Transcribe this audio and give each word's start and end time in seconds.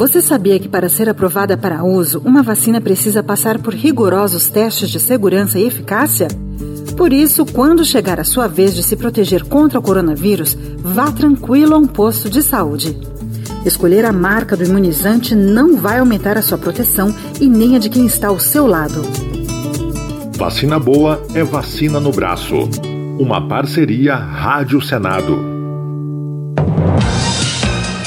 Você 0.00 0.22
sabia 0.22 0.58
que 0.58 0.66
para 0.66 0.88
ser 0.88 1.10
aprovada 1.10 1.58
para 1.58 1.84
uso, 1.84 2.22
uma 2.24 2.42
vacina 2.42 2.80
precisa 2.80 3.22
passar 3.22 3.58
por 3.58 3.74
rigorosos 3.74 4.48
testes 4.48 4.88
de 4.88 4.98
segurança 4.98 5.58
e 5.58 5.66
eficácia? 5.66 6.26
Por 6.96 7.12
isso, 7.12 7.44
quando 7.44 7.84
chegar 7.84 8.18
a 8.18 8.24
sua 8.24 8.48
vez 8.48 8.74
de 8.74 8.82
se 8.82 8.96
proteger 8.96 9.44
contra 9.44 9.78
o 9.78 9.82
coronavírus, 9.82 10.56
vá 10.78 11.12
tranquilo 11.12 11.74
a 11.74 11.78
um 11.78 11.86
posto 11.86 12.30
de 12.30 12.42
saúde. 12.42 12.98
Escolher 13.66 14.06
a 14.06 14.12
marca 14.12 14.56
do 14.56 14.64
imunizante 14.64 15.34
não 15.34 15.76
vai 15.76 15.98
aumentar 15.98 16.38
a 16.38 16.42
sua 16.42 16.56
proteção 16.56 17.14
e 17.38 17.46
nem 17.46 17.76
a 17.76 17.78
de 17.78 17.90
quem 17.90 18.06
está 18.06 18.28
ao 18.28 18.38
seu 18.40 18.66
lado. 18.66 19.02
Vacina 20.34 20.78
boa 20.78 21.22
é 21.34 21.44
vacina 21.44 22.00
no 22.00 22.10
braço. 22.10 22.56
Uma 23.18 23.46
parceria 23.46 24.14
Rádio 24.16 24.80
Senado. 24.80 25.59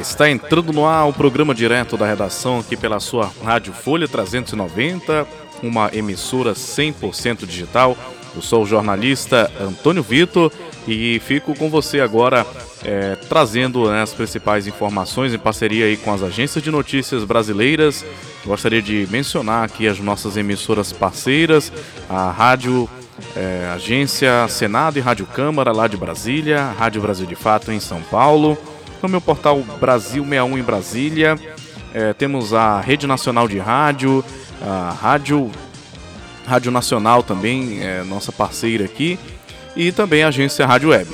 Está 0.00 0.30
entrando 0.30 0.72
no 0.72 0.86
ar 0.86 1.08
o 1.08 1.12
programa 1.12 1.54
direto 1.54 1.96
da 1.96 2.06
redação 2.06 2.58
aqui 2.58 2.76
pela 2.76 3.00
sua 3.00 3.30
Rádio 3.42 3.72
Folha 3.72 4.06
390, 4.06 5.26
uma 5.62 5.90
emissora 5.92 6.52
100% 6.52 7.46
digital. 7.46 7.96
Eu 8.34 8.42
sou 8.42 8.62
o 8.62 8.66
jornalista 8.66 9.50
Antônio 9.60 10.02
Vitor 10.02 10.52
e 10.86 11.20
fico 11.20 11.54
com 11.54 11.70
você 11.70 12.00
agora 12.00 12.46
é, 12.84 13.16
trazendo 13.28 13.90
né, 13.90 14.02
as 14.02 14.12
principais 14.12 14.66
informações 14.66 15.32
em 15.32 15.38
parceria 15.38 15.86
aí 15.86 15.96
com 15.96 16.12
as 16.12 16.22
agências 16.22 16.62
de 16.62 16.70
notícias 16.70 17.24
brasileiras. 17.24 18.04
Gostaria 18.44 18.82
de 18.82 19.08
mencionar 19.10 19.64
aqui 19.64 19.88
as 19.88 19.98
nossas 19.98 20.36
emissoras 20.36 20.92
parceiras, 20.92 21.72
a 22.08 22.30
Rádio 22.30 22.88
é, 23.34 23.70
Agência 23.74 24.46
Senado 24.48 24.98
e 24.98 25.00
Rádio 25.00 25.26
Câmara 25.26 25.72
lá 25.72 25.88
de 25.88 25.96
Brasília, 25.96 26.74
Rádio 26.78 27.00
Brasil 27.00 27.26
de 27.26 27.34
Fato 27.34 27.72
em 27.72 27.80
São 27.80 28.02
Paulo 28.02 28.58
no 29.02 29.08
meu 29.08 29.20
portal 29.20 29.60
Brasil 29.80 30.24
61 30.24 30.58
em 30.58 30.62
Brasília. 30.62 31.38
É, 31.94 32.12
temos 32.12 32.52
a 32.52 32.80
Rede 32.80 33.06
Nacional 33.06 33.48
de 33.48 33.58
Rádio, 33.58 34.22
a 34.60 34.90
Rádio, 34.90 35.50
Rádio 36.46 36.70
Nacional 36.70 37.22
também, 37.22 37.82
é, 37.82 38.02
nossa 38.04 38.32
parceira 38.32 38.84
aqui, 38.84 39.18
e 39.74 39.90
também 39.92 40.22
a 40.22 40.28
agência 40.28 40.66
Rádio 40.66 40.90
Web. 40.90 41.08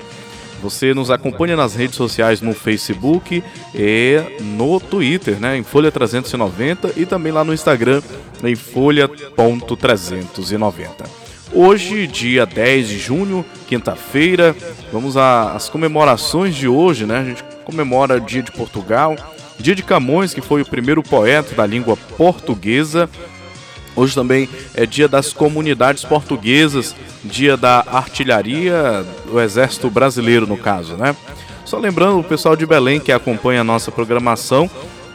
Você 0.62 0.92
nos 0.92 1.10
acompanha 1.10 1.56
nas 1.56 1.74
redes 1.74 1.96
sociais 1.96 2.40
no 2.40 2.52
Facebook 2.52 3.42
e 3.74 4.20
no 4.40 4.80
Twitter, 4.80 5.38
né, 5.38 5.56
em 5.56 5.62
Folha 5.62 5.92
390 5.92 6.92
e 6.96 7.06
também 7.06 7.32
lá 7.32 7.44
no 7.44 7.54
Instagram 7.54 8.02
em 8.42 8.54
folha.390. 8.54 10.88
Hoje, 11.52 12.06
dia 12.06 12.44
10 12.44 12.88
de 12.88 12.98
junho, 12.98 13.44
quinta-feira, 13.66 14.54
vamos 14.92 15.16
às 15.16 15.68
comemorações 15.68 16.54
de 16.54 16.68
hoje, 16.68 17.06
né? 17.06 17.20
A 17.20 17.24
gente 17.24 17.42
comemora 17.64 18.16
o 18.16 18.20
Dia 18.20 18.42
de 18.42 18.52
Portugal, 18.52 19.16
Dia 19.58 19.74
de 19.74 19.82
Camões, 19.82 20.34
que 20.34 20.42
foi 20.42 20.60
o 20.60 20.66
primeiro 20.66 21.02
poeta 21.02 21.54
da 21.54 21.64
língua 21.64 21.96
portuguesa. 22.16 23.08
Hoje 23.98 24.14
também 24.14 24.48
é 24.74 24.86
dia 24.86 25.08
das 25.08 25.32
comunidades 25.32 26.04
portuguesas 26.04 26.94
dia 27.24 27.56
da 27.56 27.84
artilharia 27.84 29.04
do 29.26 29.40
Exército 29.40 29.90
Brasileiro, 29.90 30.46
no 30.46 30.56
caso, 30.56 30.94
né? 30.96 31.16
Só 31.64 31.78
lembrando 31.78 32.20
o 32.20 32.22
pessoal 32.22 32.54
de 32.54 32.64
Belém 32.64 33.00
que 33.00 33.10
acompanha 33.10 33.62
a 33.62 33.64
nossa 33.64 33.90
programação, 33.90 34.70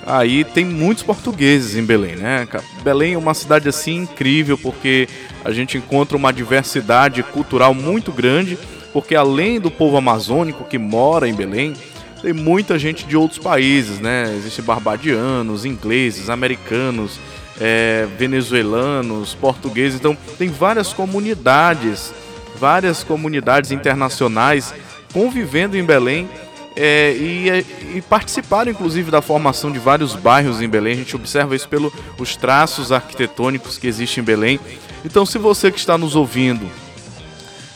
aí 0.05 0.43
tem 0.43 0.65
muitos 0.65 1.01
portugueses 1.01 1.77
em 1.77 1.85
Belém, 1.85 2.17
né? 2.17 2.45
Belém 2.83 3.13
é 3.13 3.17
uma 3.17 3.33
cidade 3.33 3.69
assim 3.69 3.95
incrível 3.99 4.57
porque 4.57 5.07
a 5.45 5.53
gente 5.53 5.77
encontra 5.77 6.17
uma 6.17 6.33
diversidade 6.33 7.23
cultural 7.23 7.73
muito 7.73 8.11
grande, 8.11 8.59
porque 8.91 9.15
além 9.15 9.61
do 9.61 9.71
povo 9.71 9.95
amazônico 9.95 10.65
que 10.65 10.77
mora 10.77 11.25
em 11.25 11.33
Belém, 11.33 11.73
tem 12.21 12.33
muita 12.33 12.77
gente 12.77 13.05
de 13.05 13.15
outros 13.15 13.39
países, 13.39 13.99
né? 13.99 14.33
Existem 14.37 14.63
barbadianos, 14.63 15.63
ingleses, 15.63 16.29
americanos, 16.29 17.17
é, 17.59 18.07
venezuelanos, 18.17 19.33
portugueses. 19.35 19.99
Então, 19.99 20.17
tem 20.37 20.49
várias 20.49 20.93
comunidades, 20.93 22.13
várias 22.59 23.03
comunidades 23.03 23.71
internacionais 23.71 24.73
convivendo 25.11 25.77
em 25.77 25.83
Belém 25.83 26.27
é, 26.75 27.11
e, 27.11 27.97
e, 27.97 28.01
participaram 28.01 28.71
inclusive 28.71 29.11
da 29.11 29.21
formação 29.21 29.71
de 29.71 29.77
vários 29.77 30.15
bairros 30.15 30.61
em 30.61 30.67
Belém. 30.67 30.93
A 30.93 30.97
gente 30.97 31.15
observa 31.15 31.55
isso 31.55 31.69
pelos 31.69 32.35
traços 32.35 32.91
arquitetônicos 32.91 33.77
que 33.77 33.87
existem 33.87 34.21
em 34.21 34.25
Belém. 34.25 34.59
Então, 35.05 35.25
se 35.25 35.37
você 35.37 35.71
que 35.71 35.77
está 35.77 35.97
nos 35.97 36.15
ouvindo 36.15 36.67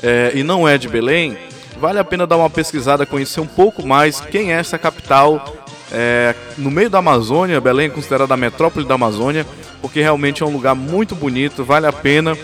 é, 0.01 0.31
e 0.33 0.43
não 0.43 0.67
é 0.67 0.77
de 0.77 0.87
Belém, 0.87 1.37
vale 1.79 1.99
a 1.99 2.03
pena 2.03 2.25
dar 2.25 2.37
uma 2.37 2.49
pesquisada, 2.49 3.05
conhecer 3.05 3.39
um 3.39 3.47
pouco 3.47 3.85
mais 3.85 4.19
quem 4.19 4.51
é 4.51 4.55
essa 4.55 4.79
capital 4.79 5.55
é, 5.91 6.33
no 6.57 6.71
meio 6.71 6.89
da 6.89 6.97
Amazônia. 6.97 7.61
Belém 7.61 7.87
é 7.87 7.89
considerada 7.89 8.33
a 8.33 8.37
metrópole 8.37 8.85
da 8.85 8.95
Amazônia 8.95 9.45
porque 9.81 10.01
realmente 10.01 10.43
é 10.43 10.45
um 10.45 10.51
lugar 10.51 10.75
muito 10.75 11.15
bonito, 11.15 11.63
vale 11.63 11.85
a 11.85 11.93
pena 11.93 12.37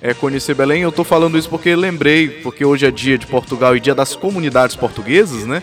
é, 0.00 0.12
conhecer 0.12 0.54
Belém. 0.54 0.82
Eu 0.82 0.88
estou 0.88 1.04
falando 1.04 1.38
isso 1.38 1.48
porque 1.48 1.74
lembrei, 1.76 2.28
porque 2.28 2.64
hoje 2.64 2.86
é 2.86 2.90
dia 2.90 3.16
de 3.16 3.26
Portugal 3.26 3.76
e 3.76 3.80
dia 3.80 3.94
das 3.94 4.16
comunidades 4.16 4.74
portuguesas, 4.74 5.46
né? 5.46 5.62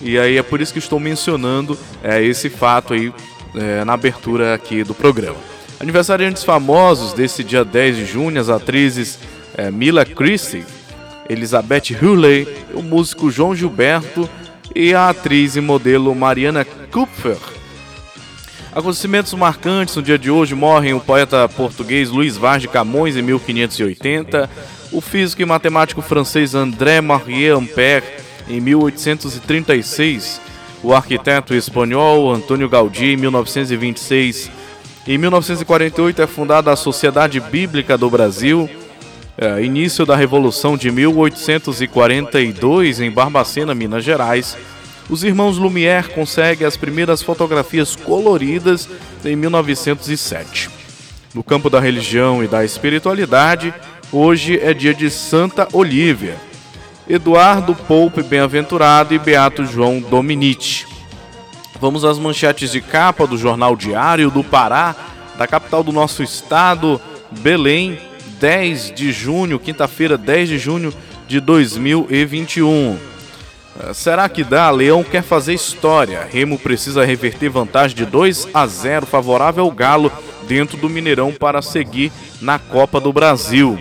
E 0.00 0.18
aí 0.18 0.38
é 0.38 0.42
por 0.42 0.60
isso 0.60 0.72
que 0.72 0.78
estou 0.78 0.98
mencionando 0.98 1.76
é, 2.02 2.22
esse 2.22 2.48
fato 2.48 2.94
aí 2.94 3.12
é, 3.54 3.84
na 3.84 3.94
abertura 3.94 4.54
aqui 4.54 4.84
do 4.84 4.94
programa. 4.94 5.36
Aniversariantes 5.78 6.44
famosos 6.44 7.12
desse 7.12 7.42
dia 7.42 7.64
10 7.64 7.96
de 7.96 8.04
junho, 8.06 8.40
as 8.40 8.48
atrizes 8.48 9.18
é, 9.56 9.70
Mila 9.70 10.04
Christie, 10.04 10.64
Elizabeth 11.28 11.94
Hurley, 12.00 12.46
o 12.74 12.82
músico 12.82 13.30
João 13.30 13.54
Gilberto 13.54 14.28
e 14.74 14.94
a 14.94 15.08
atriz 15.10 15.56
e 15.56 15.60
modelo 15.60 16.14
Mariana 16.14 16.64
Kupfer. 16.64 17.59
Acontecimentos 18.72 19.34
marcantes 19.34 19.96
no 19.96 20.02
dia 20.02 20.16
de 20.16 20.30
hoje 20.30 20.54
morrem 20.54 20.94
o 20.94 21.00
poeta 21.00 21.48
português 21.48 22.08
Luiz 22.08 22.36
Vaz 22.36 22.62
de 22.62 22.68
Camões 22.68 23.16
em 23.16 23.22
1580, 23.22 24.48
o 24.92 25.00
físico 25.00 25.42
e 25.42 25.44
matemático 25.44 26.00
francês 26.00 26.54
André 26.54 27.00
Marie 27.00 27.48
Ampère 27.48 28.04
em 28.48 28.60
1836, 28.60 30.40
o 30.84 30.94
arquiteto 30.94 31.52
espanhol 31.52 32.32
Antônio 32.32 32.68
Gaudí 32.68 33.14
em 33.14 33.16
1926. 33.16 34.48
Em 35.04 35.18
1948 35.18 36.22
é 36.22 36.26
fundada 36.28 36.70
a 36.70 36.76
Sociedade 36.76 37.40
Bíblica 37.40 37.98
do 37.98 38.08
Brasil. 38.08 38.70
É, 39.36 39.64
início 39.64 40.06
da 40.06 40.14
Revolução 40.14 40.76
de 40.76 40.92
1842 40.92 43.00
em 43.00 43.10
Barbacena, 43.10 43.74
Minas 43.74 44.04
Gerais 44.04 44.56
os 45.10 45.24
irmãos 45.24 45.58
Lumière 45.58 46.08
conseguem 46.10 46.66
as 46.66 46.76
primeiras 46.76 47.20
fotografias 47.20 47.96
coloridas 47.96 48.88
em 49.24 49.34
1907. 49.34 50.70
No 51.34 51.42
campo 51.42 51.68
da 51.68 51.80
religião 51.80 52.44
e 52.44 52.48
da 52.48 52.64
espiritualidade, 52.64 53.74
hoje 54.12 54.58
é 54.60 54.72
dia 54.72 54.94
de 54.94 55.10
Santa 55.10 55.66
Olívia, 55.72 56.36
Eduardo 57.08 57.74
Poupe 57.74 58.22
Bem-aventurado 58.22 59.12
e 59.12 59.18
Beato 59.18 59.64
João 59.64 60.00
Dominici. 60.00 60.86
Vamos 61.80 62.04
às 62.04 62.18
manchetes 62.18 62.70
de 62.70 62.80
capa 62.80 63.26
do 63.26 63.36
Jornal 63.36 63.74
Diário 63.74 64.30
do 64.30 64.44
Pará, 64.44 64.94
da 65.36 65.46
capital 65.46 65.82
do 65.82 65.90
nosso 65.90 66.22
estado, 66.22 67.00
Belém, 67.40 67.98
10 68.38 68.92
de 68.92 69.10
junho, 69.10 69.58
quinta-feira, 69.58 70.16
10 70.16 70.48
de 70.50 70.58
junho 70.58 70.94
de 71.26 71.40
2021. 71.40 73.10
Ah, 73.82 73.94
será 73.94 74.28
que 74.28 74.44
dá? 74.44 74.70
Leão 74.70 75.02
quer 75.02 75.22
fazer 75.22 75.54
história. 75.54 76.28
Remo 76.30 76.58
precisa 76.58 77.04
reverter 77.04 77.48
vantagem 77.48 77.96
de 77.96 78.04
2 78.04 78.48
a 78.52 78.66
0 78.66 79.06
favorável 79.06 79.64
ao 79.64 79.70
Galo 79.70 80.12
dentro 80.46 80.76
do 80.76 80.90
Mineirão 80.90 81.32
para 81.32 81.62
seguir 81.62 82.12
na 82.40 82.58
Copa 82.58 83.00
do 83.00 83.12
Brasil. 83.12 83.78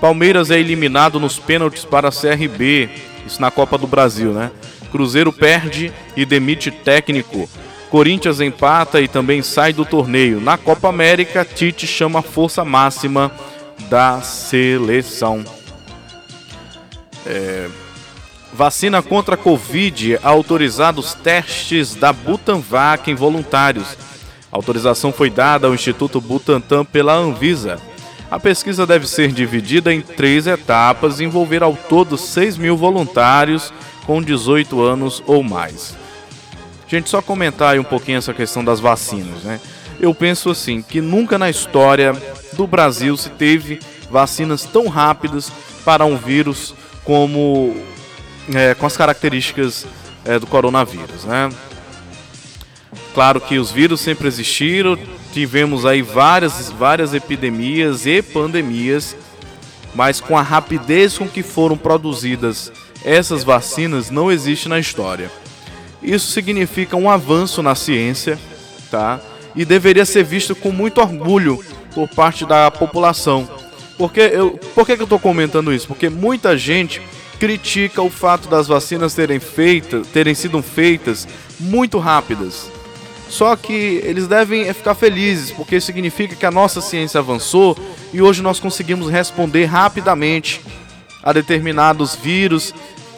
Palmeiras 0.00 0.50
é 0.50 0.58
eliminado 0.58 1.18
nos 1.18 1.38
pênaltis 1.38 1.84
para 1.84 2.08
a 2.08 2.12
CRB. 2.12 2.88
Isso 3.26 3.40
na 3.40 3.50
Copa 3.50 3.76
do 3.76 3.86
Brasil, 3.86 4.32
né? 4.32 4.50
Cruzeiro 4.90 5.32
perde 5.32 5.92
e 6.16 6.24
demite 6.24 6.70
técnico. 6.70 7.48
Corinthians 7.90 8.40
empata 8.40 9.00
e 9.00 9.08
também 9.08 9.42
sai 9.42 9.72
do 9.72 9.84
torneio. 9.84 10.40
Na 10.40 10.56
Copa 10.56 10.88
América, 10.88 11.44
Tite 11.44 11.86
chama 11.86 12.20
a 12.20 12.22
força 12.22 12.64
máxima 12.64 13.30
da 13.88 14.20
seleção. 14.20 15.44
É, 17.26 17.68
Vacina 18.52 19.02
contra 19.02 19.34
a 19.34 19.38
Covid, 19.38 20.18
autorizados 20.22 21.14
testes 21.14 21.94
da 21.94 22.12
Butanvac 22.12 23.10
em 23.10 23.14
voluntários. 23.14 23.96
A 24.52 24.56
autorização 24.56 25.10
foi 25.10 25.30
dada 25.30 25.66
ao 25.66 25.74
Instituto 25.74 26.20
Butantan 26.20 26.84
pela 26.84 27.14
Anvisa. 27.14 27.80
A 28.30 28.38
pesquisa 28.38 28.86
deve 28.86 29.08
ser 29.08 29.32
dividida 29.32 29.92
em 29.92 30.02
três 30.02 30.46
etapas 30.46 31.18
e 31.18 31.24
envolver 31.24 31.62
ao 31.62 31.74
todo 31.74 32.18
6 32.18 32.58
mil 32.58 32.76
voluntários 32.76 33.72
com 34.06 34.22
18 34.22 34.82
anos 34.82 35.22
ou 35.26 35.42
mais. 35.42 35.96
Gente, 36.86 37.08
só 37.08 37.22
comentar 37.22 37.72
aí 37.72 37.78
um 37.78 37.84
pouquinho 37.84 38.18
essa 38.18 38.34
questão 38.34 38.62
das 38.62 38.80
vacinas, 38.80 39.42
né? 39.44 39.60
Eu 39.98 40.14
penso 40.14 40.50
assim, 40.50 40.82
que 40.82 41.00
nunca 41.00 41.38
na 41.38 41.48
história 41.48 42.14
do 42.52 42.66
Brasil 42.66 43.16
se 43.16 43.30
teve 43.30 43.80
vacinas 44.10 44.64
tão 44.64 44.88
rápidas 44.88 45.50
para 45.86 46.04
um 46.04 46.18
vírus 46.18 46.74
como 47.04 47.74
é, 48.54 48.74
com 48.74 48.86
as 48.86 48.96
características 48.96 49.86
é, 50.24 50.38
do 50.38 50.46
coronavírus, 50.46 51.24
né? 51.24 51.50
Claro 53.14 53.40
que 53.40 53.58
os 53.58 53.70
vírus 53.70 54.00
sempre 54.00 54.26
existiram, 54.26 54.98
tivemos 55.32 55.84
aí 55.84 56.02
várias, 56.02 56.70
várias 56.70 57.14
epidemias 57.14 58.06
e 58.06 58.22
pandemias, 58.22 59.16
mas 59.94 60.20
com 60.20 60.36
a 60.36 60.42
rapidez 60.42 61.18
com 61.18 61.28
que 61.28 61.42
foram 61.42 61.76
produzidas 61.76 62.72
essas 63.04 63.42
vacinas 63.42 64.10
não 64.10 64.30
existe 64.30 64.68
na 64.68 64.78
história. 64.78 65.30
Isso 66.02 66.30
significa 66.32 66.96
um 66.96 67.10
avanço 67.10 67.62
na 67.62 67.74
ciência, 67.74 68.38
tá? 68.90 69.20
E 69.54 69.64
deveria 69.64 70.04
ser 70.04 70.24
visto 70.24 70.54
com 70.54 70.70
muito 70.70 71.00
orgulho 71.00 71.62
por 71.94 72.08
parte 72.08 72.46
da 72.46 72.70
população. 72.70 73.48
Porque 73.98 74.20
eu, 74.20 74.58
por 74.74 74.86
que, 74.86 74.96
que 74.96 75.02
eu 75.02 75.04
estou 75.04 75.18
comentando 75.18 75.72
isso? 75.72 75.86
Porque 75.86 76.08
muita 76.08 76.56
gente 76.56 77.00
critica 77.42 78.00
o 78.00 78.08
fato 78.08 78.48
das 78.48 78.68
vacinas 78.68 79.14
terem, 79.14 79.40
feita, 79.40 80.02
terem 80.12 80.32
sido 80.32 80.62
feitas 80.62 81.26
muito 81.58 81.98
rápidas. 81.98 82.70
Só 83.28 83.56
que 83.56 84.00
eles 84.04 84.28
devem 84.28 84.72
ficar 84.72 84.94
felizes, 84.94 85.50
porque 85.50 85.80
significa 85.80 86.36
que 86.36 86.46
a 86.46 86.52
nossa 86.52 86.80
ciência 86.80 87.18
avançou 87.18 87.76
e 88.12 88.22
hoje 88.22 88.42
nós 88.42 88.60
conseguimos 88.60 89.10
responder 89.10 89.64
rapidamente 89.64 90.60
a 91.20 91.32
determinados 91.32 92.14
vírus 92.14 92.72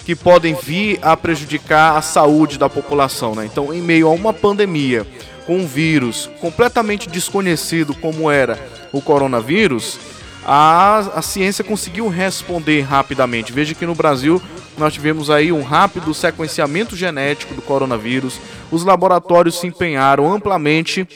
que 0.07 0.17
podem 0.17 0.55
vir 0.55 0.99
a 1.03 1.15
prejudicar 1.19 1.99
a 1.99 2.01
saúde 2.01 2.57
da 2.57 2.71
população. 2.71 3.35
Né? 3.35 3.45
Então, 3.45 3.75
em 3.75 3.83
meio 3.83 4.09
a 4.09 4.11
uma 4.11 4.33
pandemia 4.33 5.07
com 5.47 5.59
um 5.59 5.67
vírus 5.67 6.31
completamente 6.41 7.11
desconhecido 7.11 7.95
como 7.97 8.31
era 8.31 8.59
o 8.91 9.03
coronavírus, 9.03 9.99
a, 10.45 10.99
a 11.15 11.23
ciência 11.23 11.65
conseguiu 11.65 12.09
responder 12.09 12.83
rapidamente. 12.83 13.53
Veja 13.53 13.75
que 13.75 13.87
no 13.87 13.95
Brasil 13.95 14.41
nós 14.77 14.93
tivemos 14.93 15.31
aí 15.31 15.51
um 15.51 15.63
rápido 15.63 16.13
sequenciamento 16.13 16.97
genético 16.97 17.55
do 17.55 17.63
coronavírus. 17.63 18.41
Os 18.71 18.85
laboratórios 18.85 19.59
se 19.59 19.67
empenharam 19.67 20.31
amplamente 20.33 21.07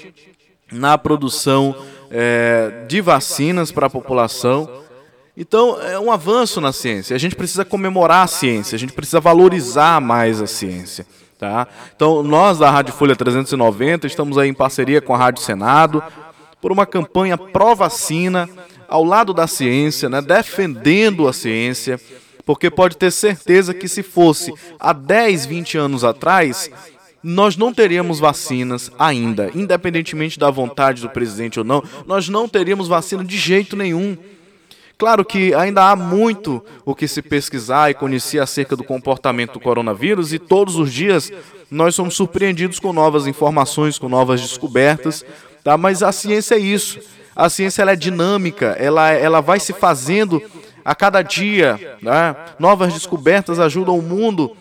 na 0.72 0.96
produção 0.96 1.74
é, 2.10 2.84
de 2.88 3.00
vacinas 3.00 3.70
para 3.70 3.86
a 3.86 3.90
população. 3.90 4.68
Então, 5.36 5.80
é 5.80 5.98
um 5.98 6.10
avanço 6.10 6.60
na 6.60 6.72
ciência. 6.72 7.14
A 7.14 7.18
gente 7.18 7.36
precisa 7.36 7.64
comemorar 7.64 8.24
a 8.24 8.26
ciência, 8.26 8.74
a 8.74 8.78
gente 8.78 8.92
precisa 8.92 9.20
valorizar 9.20 10.00
mais 10.00 10.40
a 10.40 10.46
ciência. 10.46 11.06
Tá? 11.38 11.68
Então, 11.94 12.22
nós 12.24 12.58
da 12.58 12.68
Rádio 12.68 12.92
Folha 12.92 13.14
390 13.14 14.08
estamos 14.08 14.36
aí 14.36 14.48
em 14.48 14.54
parceria 14.54 15.00
com 15.00 15.14
a 15.14 15.18
Rádio 15.18 15.42
Senado 15.42 16.02
por 16.60 16.72
uma 16.72 16.84
campanha 16.84 17.38
pró-vacina 17.38 18.48
ao 18.88 19.04
lado 19.04 19.34
da 19.34 19.46
ciência, 19.46 20.08
né, 20.08 20.22
defendendo 20.22 21.28
a 21.28 21.32
ciência, 21.32 22.00
porque 22.44 22.70
pode 22.70 22.96
ter 22.96 23.12
certeza 23.12 23.74
que 23.74 23.86
se 23.86 24.02
fosse 24.02 24.52
há 24.80 24.94
10, 24.94 25.44
20 25.44 25.76
anos 25.76 26.02
atrás, 26.02 26.70
nós 27.22 27.56
não 27.56 27.74
teríamos 27.74 28.18
vacinas 28.18 28.90
ainda, 28.98 29.50
independentemente 29.54 30.38
da 30.38 30.50
vontade 30.50 31.02
do 31.02 31.10
presidente 31.10 31.58
ou 31.58 31.64
não, 31.64 31.84
nós 32.06 32.28
não 32.30 32.48
teríamos 32.48 32.88
vacina 32.88 33.22
de 33.22 33.36
jeito 33.36 33.76
nenhum. 33.76 34.16
Claro 34.96 35.24
que 35.24 35.54
ainda 35.54 35.90
há 35.90 35.94
muito 35.94 36.64
o 36.84 36.94
que 36.94 37.06
se 37.06 37.20
pesquisar 37.20 37.90
e 37.90 37.94
conhecer 37.94 38.40
acerca 38.40 38.74
do 38.74 38.82
comportamento 38.82 39.52
do 39.52 39.60
coronavírus, 39.60 40.32
e 40.32 40.38
todos 40.38 40.76
os 40.76 40.92
dias 40.92 41.30
nós 41.70 41.94
somos 41.94 42.14
surpreendidos 42.16 42.80
com 42.80 42.92
novas 42.92 43.26
informações, 43.26 43.98
com 43.98 44.08
novas 44.08 44.40
descobertas, 44.40 45.24
tá? 45.62 45.76
mas 45.76 46.02
a 46.02 46.10
ciência 46.10 46.54
é 46.54 46.58
isso 46.58 46.98
a 47.38 47.48
ciência 47.48 47.82
ela 47.82 47.92
é 47.92 47.96
dinâmica, 47.96 48.74
ela, 48.80 49.12
ela 49.12 49.40
vai 49.40 49.60
se 49.60 49.72
fazendo 49.72 50.42
a 50.84 50.92
cada 50.92 51.22
dia. 51.22 51.96
Né? 52.02 52.34
Novas 52.58 52.92
descobertas 52.92 53.60
ajudam 53.60 53.96
o 53.96 54.02
mundo 54.02 54.56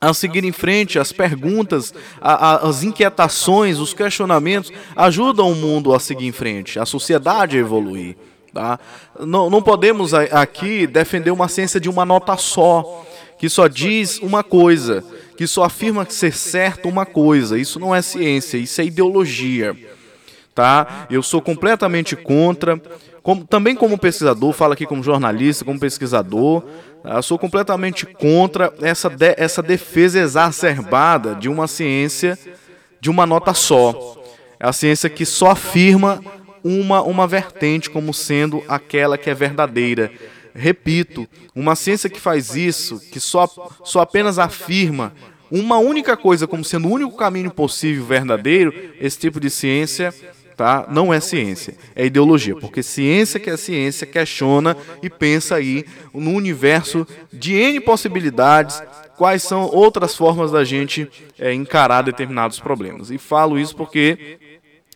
a 0.00 0.12
seguir 0.12 0.42
em 0.42 0.50
frente, 0.50 0.98
as 0.98 1.12
perguntas, 1.12 1.94
a, 2.20 2.32
a, 2.32 2.68
as 2.68 2.82
inquietações, 2.82 3.78
os 3.78 3.94
questionamentos 3.94 4.72
ajudam 4.96 5.52
o 5.52 5.54
mundo 5.54 5.94
a 5.94 6.00
seguir 6.00 6.26
em 6.26 6.32
frente, 6.32 6.80
a 6.80 6.86
sociedade 6.86 7.56
a 7.56 7.60
evoluir. 7.60 8.16
Tá? 8.52 8.80
Não, 9.20 9.48
não 9.48 9.62
podemos 9.62 10.12
aqui 10.12 10.88
defender 10.88 11.30
uma 11.30 11.46
ciência 11.46 11.78
de 11.78 11.88
uma 11.88 12.04
nota 12.04 12.36
só, 12.36 13.06
que 13.38 13.48
só 13.48 13.68
diz 13.68 14.18
uma 14.18 14.42
coisa, 14.42 15.04
que 15.36 15.46
só 15.46 15.62
afirma 15.62 16.04
ser 16.08 16.32
certo 16.32 16.88
uma 16.88 17.06
coisa. 17.06 17.56
Isso 17.56 17.78
não 17.78 17.94
é 17.94 18.02
ciência, 18.02 18.58
isso 18.58 18.80
é 18.80 18.84
ideologia 18.84 19.76
tá? 20.54 21.06
Eu 21.10 21.22
sou 21.22 21.40
completamente 21.40 22.16
contra. 22.16 22.80
Como, 23.22 23.44
também 23.44 23.74
como 23.74 23.98
pesquisador, 23.98 24.52
falo 24.52 24.72
aqui 24.72 24.86
como 24.86 25.02
jornalista, 25.02 25.64
como 25.64 25.78
pesquisador, 25.78 26.64
tá? 27.02 27.20
sou 27.20 27.38
completamente 27.38 28.06
contra 28.06 28.72
essa, 28.80 29.10
de, 29.10 29.34
essa 29.36 29.62
defesa 29.62 30.18
exacerbada 30.18 31.34
de 31.34 31.48
uma 31.48 31.68
ciência 31.68 32.38
de 33.00 33.10
uma 33.10 33.26
nota 33.26 33.52
só. 33.54 34.16
É 34.58 34.66
a 34.66 34.72
ciência 34.72 35.08
que 35.08 35.24
só 35.24 35.50
afirma 35.50 36.22
uma, 36.62 37.02
uma 37.02 37.26
vertente 37.26 37.90
como 37.90 38.12
sendo 38.12 38.62
aquela 38.68 39.16
que 39.16 39.30
é 39.30 39.34
verdadeira. 39.34 40.10
Repito, 40.54 41.26
uma 41.54 41.74
ciência 41.76 42.10
que 42.10 42.20
faz 42.20 42.54
isso, 42.54 43.00
que 43.10 43.20
só, 43.20 43.48
só 43.84 44.00
apenas 44.00 44.38
afirma 44.38 45.12
uma 45.50 45.78
única 45.78 46.16
coisa 46.16 46.46
como 46.46 46.64
sendo 46.64 46.88
o 46.88 46.92
único 46.92 47.16
caminho 47.16 47.50
possível 47.50 48.04
verdadeiro, 48.04 48.72
esse 49.00 49.18
tipo 49.18 49.40
de 49.40 49.50
ciência 49.50 50.14
tá? 50.60 50.86
Não 50.90 51.10
é 51.10 51.20
ciência, 51.20 51.74
é 51.96 52.04
ideologia, 52.04 52.54
porque 52.54 52.82
ciência 52.82 53.40
que 53.40 53.48
é 53.48 53.56
ciência 53.56 54.06
questiona 54.06 54.76
e 55.02 55.08
pensa 55.08 55.54
aí 55.54 55.86
no 56.12 56.32
universo 56.32 57.06
de 57.32 57.54
N 57.54 57.80
possibilidades, 57.80 58.82
quais 59.16 59.42
são 59.42 59.62
outras 59.62 60.14
formas 60.14 60.52
da 60.52 60.62
gente 60.62 61.10
é, 61.38 61.54
encarar 61.54 62.02
determinados 62.02 62.60
problemas. 62.60 63.10
E 63.10 63.16
falo 63.16 63.58
isso 63.58 63.74
porque 63.74 64.38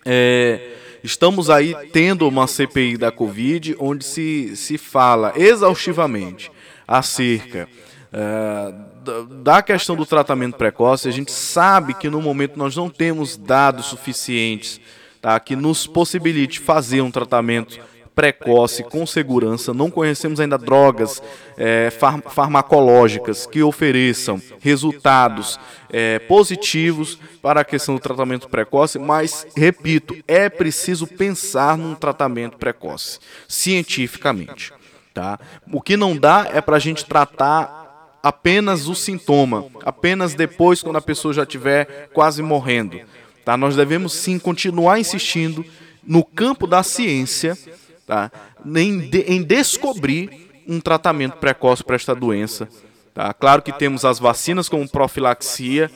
é, 0.05 0.61
estamos 1.03 1.49
aí 1.49 1.75
tendo 1.91 2.29
uma 2.29 2.47
CPI 2.47 2.99
da 2.99 3.11
Covid 3.11 3.75
onde 3.79 4.05
se, 4.05 4.55
se 4.57 4.77
fala 4.77 5.33
exaustivamente 5.35 6.53
acerca 6.87 7.67
é, 8.13 8.75
da 9.43 9.63
questão 9.63 9.97
do 9.97 10.05
tratamento 10.05 10.59
precoce. 10.59 11.09
A 11.09 11.11
gente 11.11 11.33
sabe 11.33 11.95
que 11.95 12.11
no 12.11 12.21
momento 12.21 12.59
nós 12.59 12.77
não 12.77 12.91
temos 12.91 13.35
dados 13.35 13.87
suficientes 13.87 14.79
tá, 15.25 15.41
que 15.41 15.57
nos 15.57 15.87
possibilite 15.87 16.61
fazer 16.61 17.01
um 17.01 17.11
tratamento 17.11 17.81
precoce, 18.15 18.85
com 18.85 19.07
segurança. 19.07 19.73
Não 19.73 19.91
conhecemos 19.91 20.39
ainda 20.39 20.59
drogas 20.59 21.23
é, 21.57 21.89
far 21.91 22.21
farmacológicas 22.21 23.47
que 23.47 23.63
ofereçam 23.63 24.39
resultados 24.61 25.59
é, 25.91 26.19
positivos 26.19 27.19
para 27.41 27.63
a 27.63 27.65
questão 27.65 27.95
do 27.95 28.01
tratamento 28.03 28.51
precoce, 28.51 28.99
mas, 28.99 29.47
repito, 29.57 30.15
é 30.29 30.51
preciso 30.51 31.07
pensar 31.07 31.79
num 31.79 31.95
tratamento 31.95 32.59
precoce, 32.59 33.19
cientificamente. 33.49 34.75
Tá? 35.15 35.39
O 35.73 35.81
que 35.81 35.97
não 35.97 36.15
dá 36.15 36.51
é 36.53 36.61
para 36.61 36.77
a 36.77 36.81
gente 36.81 37.07
tratar 37.07 38.19
apenas 38.23 38.89
o 38.89 38.95
sintoma, 38.95 39.67
apenas 39.83 40.35
depois, 40.35 40.83
quando 40.83 40.97
a 40.97 41.03
pessoa 41.03 41.33
já 41.33 41.45
estiver 41.45 42.11
quase 42.13 42.43
morrendo. 42.43 43.01
Tá? 43.45 43.57
Nós 43.57 43.77
devemos 43.77 44.13
sim 44.13 44.39
continuar 44.39 44.99
insistindo 44.99 45.65
no 46.07 46.25
campo 46.25 46.67
da 46.67 46.83
ciência 46.83 47.57
tá? 48.07 48.31
em, 48.65 48.99
de, 48.99 49.21
em 49.21 49.43
descobrir 49.43 50.65
um 50.67 50.81
tratamento 50.81 51.37
precoce 51.37 51.85
para 51.85 51.97
esta 51.97 52.15
doença. 52.15 52.69
Tá? 53.13 53.33
Claro 53.33 53.63
que 53.63 53.73
temos 53.73 54.05
as 54.05 54.19
vacinas 54.19 54.69
como 54.69 54.89
profilaxia, 54.89 55.91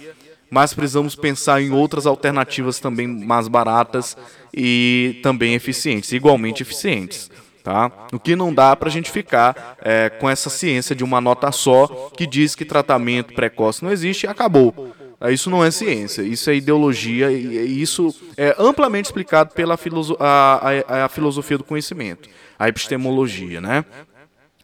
mas 0.51 0.73
precisamos 0.73 1.15
pensar 1.15 1.61
em 1.61 1.73
outras 1.73 2.07
alternativas 2.07 2.79
também 2.79 3.07
mais 3.07 3.49
baratas 3.49 4.17
e 4.55 5.21
também 5.23 5.55
eficientes, 5.55 6.13
igualmente 6.13 6.63
eficientes. 6.63 7.31
Tá? 7.63 7.91
O 8.13 8.19
que 8.19 8.35
não 8.35 8.55
dá 8.55 8.75
para 8.75 8.89
a 8.89 8.93
gente 8.93 9.11
ficar 9.11 9.77
é, 9.83 10.09
com 10.09 10.31
essa 10.31 10.49
ciência 10.49 10.95
de 10.95 11.05
uma 11.05 11.21
nota 11.21 11.53
só 11.53 12.11
que 12.17 12.27
diz 12.27 12.55
que 12.55 12.65
tratamento 12.65 13.35
precoce 13.35 13.85
não 13.85 13.91
existe 13.91 14.25
e 14.25 14.27
acabou. 14.29 14.95
Isso 15.31 15.51
não 15.51 15.65
é 15.65 15.71
ciência, 15.71 16.23
isso 16.23 16.49
é 16.49 16.55
ideologia 16.55 17.31
e 17.33 17.83
isso 17.83 18.15
é 18.37 18.55
amplamente 18.57 19.07
explicado 19.07 19.53
pela 19.53 19.77
filoso 19.77 20.17
a, 20.21 20.71
a, 20.89 21.05
a 21.07 21.09
filosofia 21.09 21.59
do 21.59 21.65
conhecimento, 21.65 22.29
a 22.57 22.69
epistemologia, 22.69 23.61
né? 23.61 23.85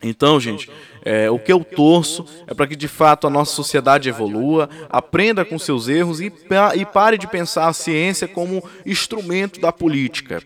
Então, 0.01 0.39
gente, 0.39 0.71
é, 1.05 1.29
o 1.31 1.39
que 1.39 1.53
eu 1.53 1.65
torço 1.65 2.25
é 2.47 2.55
para 2.55 2.67
que 2.67 2.77
de 2.77 2.87
fato 2.87 3.27
a 3.27 3.31
nossa 3.31 3.53
sociedade 3.53 4.09
evolua, 4.09 4.69
aprenda 4.91 5.45
com 5.45 5.59
seus 5.59 5.89
erros 5.89 6.21
e, 6.21 6.33
e 6.77 6.85
pare 6.85 7.19
de 7.19 7.27
pensar 7.27 7.67
a 7.67 7.73
ciência 7.73 8.29
como 8.29 8.63
instrumento 8.87 9.59
da 9.61 9.73
política 9.73 10.43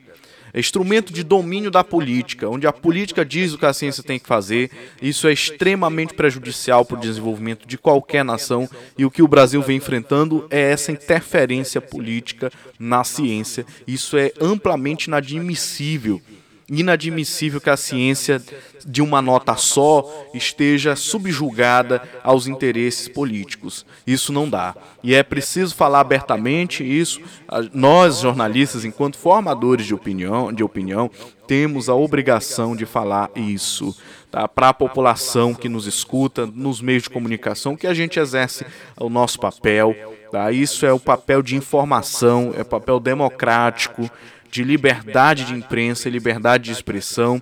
é 0.53 0.61
instrumento 0.61 1.13
de 1.13 1.23
domínio 1.23 1.71
da 1.71 1.85
política, 1.85 2.49
onde 2.49 2.67
a 2.67 2.73
política 2.73 3.25
diz 3.25 3.53
o 3.53 3.59
que 3.59 3.67
a 3.67 3.73
ciência 3.73 4.03
tem 4.03 4.19
que 4.19 4.27
fazer. 4.27 4.71
Isso 5.01 5.27
é 5.29 5.33
extremamente 5.33 6.15
prejudicial 6.15 6.85
para 6.85 6.97
o 6.97 7.01
desenvolvimento 7.01 7.67
de 7.67 7.79
qualquer 7.79 8.25
nação 8.25 8.69
e 8.97 9.05
o 9.05 9.11
que 9.11 9.23
o 9.23 9.29
Brasil 9.29 9.63
vem 9.63 9.77
enfrentando 9.77 10.47
é 10.51 10.73
essa 10.73 10.93
interferência 10.93 11.81
política 11.81 12.51
na 12.79 13.05
ciência. 13.05 13.65
Isso 13.87 14.17
é 14.17 14.33
amplamente 14.41 15.07
inadmissível 15.07 16.21
inadmissível 16.71 17.61
que 17.61 17.71
a 17.71 17.77
ciência 17.77 18.43
de 18.87 19.01
uma 19.01 19.23
nota 19.23 19.57
só 19.57 20.27
esteja 20.35 20.95
subjugada 20.95 22.03
aos 22.23 22.47
interesses 22.47 23.09
políticos. 23.09 23.87
Isso 24.07 24.33
não 24.33 24.49
dá. 24.49 24.75
E 25.03 25.15
é 25.15 25.23
preciso 25.23 25.75
falar 25.75 26.01
abertamente 26.01 26.85
isso. 26.85 27.21
Nós, 27.73 28.21
jornalistas, 28.21 28.85
enquanto 28.85 29.17
formadores 29.17 29.87
de 29.87 29.95
opinião, 29.95 30.53
de 30.53 30.63
opinião 30.63 31.11
temos 31.47 31.89
a 31.89 31.95
obrigação 31.95 32.77
de 32.77 32.85
falar 32.85 33.31
isso 33.35 33.97
tá? 34.31 34.47
para 34.47 34.69
a 34.69 34.75
população 34.75 35.55
que 35.55 35.67
nos 35.67 35.87
escuta, 35.87 36.47
nos 36.47 36.83
meios 36.83 37.05
de 37.05 37.11
comunicação, 37.11 37.75
que 37.75 37.87
a 37.87 37.95
gente 37.95 38.21
exerce 38.21 38.67
o 38.99 39.09
nosso 39.09 39.41
papel. 39.41 39.95
Tá? 40.31 40.53
Isso 40.53 40.85
é 40.85 40.93
o 40.93 41.01
papel 41.01 41.43
de 41.43 41.57
informação, 41.57 42.53
é 42.55 42.61
o 42.61 42.67
papel 42.67 43.01
democrático 43.01 44.11
de 44.51 44.65
liberdade 44.65 45.45
de 45.45 45.55
imprensa 45.55 46.09
e 46.09 46.13
liberdade 46.13 46.65
de 46.65 46.73
expressão. 46.73 47.41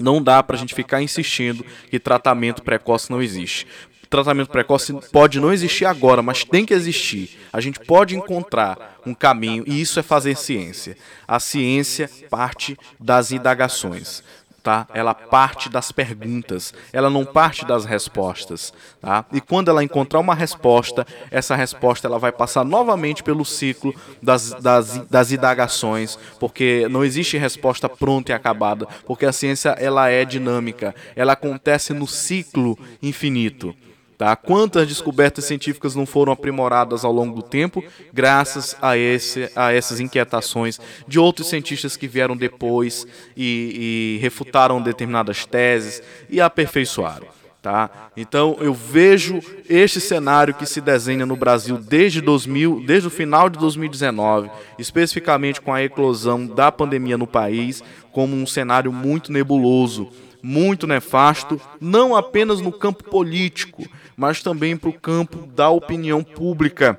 Não 0.00 0.22
dá 0.22 0.42
para 0.42 0.56
a 0.56 0.58
gente 0.58 0.74
ficar 0.74 1.02
insistindo 1.02 1.64
que 1.90 1.98
tratamento 1.98 2.62
precoce 2.62 3.10
não 3.10 3.22
existe. 3.22 3.66
Tratamento 4.08 4.50
precoce 4.50 4.92
pode 5.10 5.40
não 5.40 5.50
existir 5.50 5.86
agora, 5.86 6.20
mas 6.20 6.44
tem 6.44 6.66
que 6.66 6.74
existir. 6.74 7.38
A 7.50 7.62
gente 7.62 7.80
pode 7.80 8.14
encontrar 8.14 9.00
um 9.06 9.14
caminho 9.14 9.64
e 9.66 9.80
isso 9.80 9.98
é 9.98 10.02
fazer 10.02 10.36
ciência. 10.36 10.98
A 11.26 11.40
ciência 11.40 12.10
parte 12.28 12.76
das 13.00 13.32
indagações 13.32 14.22
tá? 14.62 14.86
Ela 14.94 15.12
parte 15.12 15.68
das 15.68 15.90
perguntas, 15.90 16.72
ela 16.92 17.10
não 17.10 17.24
parte 17.24 17.66
das 17.66 17.84
respostas, 17.84 18.72
tá? 19.00 19.24
E 19.32 19.40
quando 19.40 19.70
ela 19.70 19.82
encontrar 19.82 20.20
uma 20.20 20.34
resposta, 20.34 21.06
essa 21.30 21.56
resposta 21.56 22.06
ela 22.06 22.18
vai 22.18 22.30
passar 22.30 22.64
novamente 22.64 23.22
pelo 23.22 23.44
ciclo 23.44 23.94
das, 24.22 24.50
das, 24.54 24.98
das 25.08 25.32
indagações, 25.32 26.18
porque 26.38 26.86
não 26.88 27.04
existe 27.04 27.36
resposta 27.36 27.88
pronta 27.88 28.32
e 28.32 28.34
acabada, 28.34 28.86
porque 29.06 29.26
a 29.26 29.32
ciência 29.32 29.70
ela 29.70 30.08
é 30.08 30.24
dinâmica, 30.24 30.94
ela 31.16 31.32
acontece 31.32 31.92
no 31.92 32.06
ciclo 32.06 32.78
infinito. 33.02 33.74
Tá? 34.22 34.36
Quantas 34.36 34.86
descobertas 34.86 35.46
científicas 35.46 35.96
não 35.96 36.06
foram 36.06 36.32
aprimoradas 36.32 37.04
ao 37.04 37.10
longo 37.10 37.34
do 37.34 37.42
tempo, 37.42 37.82
graças 38.12 38.76
a, 38.80 38.96
esse, 38.96 39.50
a 39.56 39.72
essas 39.72 39.98
inquietações 39.98 40.78
de 41.08 41.18
outros 41.18 41.48
cientistas 41.48 41.96
que 41.96 42.06
vieram 42.06 42.36
depois 42.36 43.04
e, 43.36 44.14
e 44.16 44.22
refutaram 44.22 44.80
determinadas 44.80 45.44
teses 45.44 46.00
e 46.30 46.40
aperfeiçoaram. 46.40 47.26
Tá? 47.60 47.90
Então 48.16 48.56
eu 48.60 48.72
vejo 48.72 49.40
este 49.68 50.00
cenário 50.00 50.54
que 50.54 50.66
se 50.66 50.80
desenha 50.80 51.26
no 51.26 51.34
Brasil 51.34 51.76
desde 51.76 52.20
2000, 52.20 52.84
desde 52.86 53.08
o 53.08 53.10
final 53.10 53.50
de 53.50 53.58
2019, 53.58 54.48
especificamente 54.78 55.60
com 55.60 55.74
a 55.74 55.82
eclosão 55.82 56.46
da 56.46 56.70
pandemia 56.70 57.18
no 57.18 57.26
país, 57.26 57.82
como 58.12 58.36
um 58.36 58.46
cenário 58.46 58.92
muito 58.92 59.32
nebuloso, 59.32 60.12
muito 60.40 60.86
nefasto, 60.86 61.60
não 61.80 62.16
apenas 62.16 62.60
no 62.60 62.72
campo 62.72 63.02
político, 63.04 63.84
mas 64.16 64.42
também 64.42 64.76
para 64.76 64.90
o 64.90 64.92
campo 64.92 65.46
da 65.46 65.70
opinião 65.70 66.22
pública. 66.22 66.98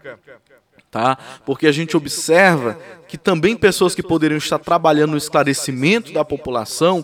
Tá? 0.90 1.18
Porque 1.46 1.66
a 1.66 1.72
gente 1.72 1.98
observa 1.98 2.78
que 3.08 3.18
também 3.18 3.56
pessoas 3.56 3.96
que 3.96 4.04
poderiam 4.04 4.38
estar 4.38 4.60
trabalhando 4.60 5.12
no 5.12 5.18
esclarecimento 5.18 6.14
da 6.14 6.24
população 6.24 7.04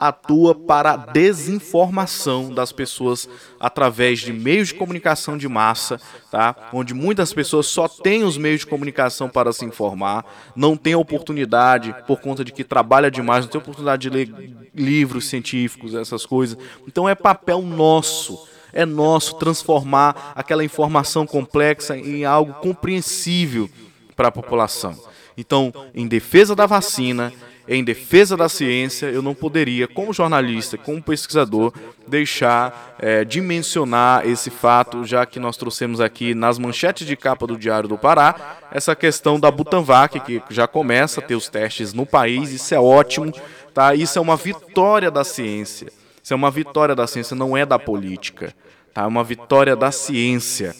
atua 0.00 0.54
para 0.54 0.92
a 0.92 0.96
desinformação 0.96 2.52
das 2.52 2.72
pessoas 2.72 3.28
através 3.60 4.20
de 4.20 4.32
meios 4.32 4.68
de 4.68 4.74
comunicação 4.74 5.36
de 5.36 5.46
massa, 5.46 6.00
tá? 6.30 6.56
onde 6.72 6.94
muitas 6.94 7.34
pessoas 7.34 7.66
só 7.66 7.86
têm 7.86 8.24
os 8.24 8.38
meios 8.38 8.60
de 8.60 8.66
comunicação 8.66 9.28
para 9.28 9.52
se 9.52 9.62
informar, 9.66 10.24
não 10.56 10.74
tem 10.74 10.94
oportunidade, 10.94 11.94
por 12.06 12.18
conta 12.18 12.42
de 12.42 12.50
que 12.50 12.64
trabalha 12.64 13.10
demais, 13.10 13.44
não 13.44 13.52
tem 13.52 13.60
oportunidade 13.60 14.08
de 14.08 14.10
ler 14.10 14.32
livros 14.74 15.28
científicos, 15.28 15.94
essas 15.94 16.24
coisas. 16.24 16.56
Então 16.88 17.06
é 17.06 17.14
papel 17.14 17.60
nosso 17.60 18.48
é 18.72 18.84
nosso 18.84 19.36
transformar 19.36 20.32
aquela 20.34 20.64
informação 20.64 21.26
complexa 21.26 21.96
em 21.96 22.24
algo 22.24 22.54
compreensível 22.54 23.68
para 24.16 24.28
a 24.28 24.32
população. 24.32 24.96
Então, 25.36 25.72
em 25.94 26.06
defesa 26.06 26.54
da 26.54 26.66
vacina, 26.66 27.32
em 27.68 27.84
defesa 27.84 28.36
da 28.36 28.48
ciência, 28.48 29.06
eu 29.06 29.22
não 29.22 29.32
poderia, 29.32 29.86
como 29.86 30.12
jornalista, 30.12 30.76
como 30.76 31.00
pesquisador, 31.00 31.72
deixar 32.06 32.96
é, 32.98 33.24
de 33.24 33.40
mencionar 33.40 34.26
esse 34.26 34.50
fato, 34.50 35.04
já 35.04 35.24
que 35.24 35.38
nós 35.38 35.56
trouxemos 35.56 36.00
aqui 36.00 36.34
nas 36.34 36.58
manchetes 36.58 37.06
de 37.06 37.16
capa 37.16 37.46
do 37.46 37.56
Diário 37.56 37.88
do 37.88 37.96
Pará 37.96 38.58
essa 38.72 38.96
questão 38.96 39.38
da 39.38 39.50
Butanvac, 39.50 40.18
que 40.20 40.42
já 40.50 40.66
começa 40.66 41.20
a 41.20 41.22
ter 41.22 41.36
os 41.36 41.48
testes 41.48 41.92
no 41.92 42.04
país, 42.04 42.50
isso 42.50 42.74
é 42.74 42.80
ótimo, 42.80 43.32
tá? 43.72 43.94
Isso 43.94 44.18
é 44.18 44.22
uma 44.22 44.36
vitória 44.36 45.10
da 45.10 45.22
ciência. 45.22 45.92
Isso 46.22 46.32
é 46.32 46.36
uma 46.36 46.50
vitória 46.50 46.94
da 46.94 47.06
ciência, 47.06 47.34
não 47.34 47.56
é 47.56 47.64
da 47.64 47.78
política. 47.78 48.54
Tá? 48.92 49.02
É 49.02 49.06
uma 49.06 49.24
vitória 49.24 49.74
da 49.74 49.90
ciência. 49.90 50.74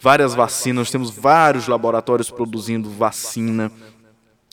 Várias 0.00 0.34
vacinas, 0.34 0.90
temos 0.90 1.10
vários 1.10 1.68
laboratórios 1.68 2.30
produzindo 2.30 2.90
vacina. 2.90 3.70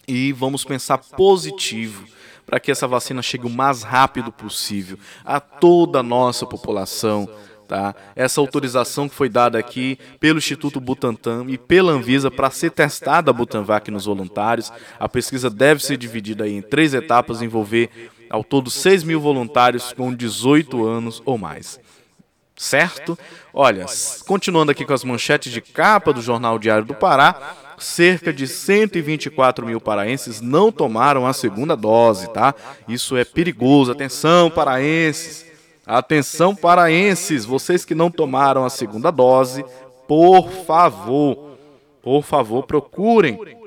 E 0.07 0.31
vamos 0.31 0.63
pensar 0.63 0.97
positivo 0.97 2.05
para 2.45 2.59
que 2.59 2.71
essa 2.71 2.87
vacina 2.87 3.21
chegue 3.21 3.45
o 3.45 3.49
mais 3.49 3.83
rápido 3.83 4.31
possível 4.31 4.97
a 5.23 5.39
toda 5.39 5.99
a 5.99 6.03
nossa 6.03 6.47
população, 6.47 7.29
Tá? 7.69 7.93
Essa 8.15 8.41
autorização 8.41 9.07
que 9.07 9.13
foi 9.13 9.29
dada 9.29 9.59
aqui 9.59 9.99
pelo 10.19 10.39
Instituto 10.39 10.81
Butantan 10.81 11.45
e 11.47 11.55
pela 11.55 11.91
Anvisa 11.91 12.31
para 12.31 12.49
ser 12.49 12.71
testada 12.71 13.29
a 13.29 13.33
Butanvac 13.33 13.91
nos 13.91 14.05
voluntários. 14.05 14.73
A 14.99 15.07
pesquisa 15.07 15.51
deve 15.51 15.85
ser 15.85 15.95
dividida 15.95 16.49
em 16.49 16.63
três 16.63 16.95
etapas, 16.95 17.43
envolver 17.43 17.91
ao 18.29 18.43
todo 18.43 18.69
6 18.69 19.03
mil 19.03 19.19
voluntários 19.19 19.91
com 19.93 20.13
18 20.13 20.85
anos 20.85 21.21
ou 21.25 21.37
mais. 21.37 21.79
Certo? 22.55 23.17
Olha, 23.53 23.85
continuando 24.27 24.71
aqui 24.71 24.85
com 24.85 24.93
as 24.93 25.03
manchetes 25.03 25.51
de 25.51 25.61
capa 25.61 26.11
do 26.11 26.21
Jornal 26.21 26.59
Diário 26.59 26.85
do 26.85 26.93
Pará, 26.93 27.55
cerca 27.77 28.33
de 28.33 28.47
124 28.47 29.65
mil 29.65 29.79
paraenses 29.79 30.41
não 30.41 30.71
tomaram 30.71 31.25
a 31.25 31.31
segunda 31.31 31.75
dose, 31.75 32.29
tá? 32.31 32.53
Isso 32.87 33.15
é 33.15 33.23
perigoso. 33.23 33.91
Atenção, 33.91 34.49
paraenses. 34.51 35.45
Atenção, 35.85 36.55
paraenses, 36.55 37.45
vocês 37.45 37.83
que 37.83 37.95
não 37.95 38.11
tomaram 38.11 38.63
a 38.63 38.69
segunda 38.69 39.09
dose, 39.09 39.65
por 40.07 40.49
favor, 40.51 41.57
por 42.03 42.21
favor, 42.21 42.63
procurem 42.63 43.58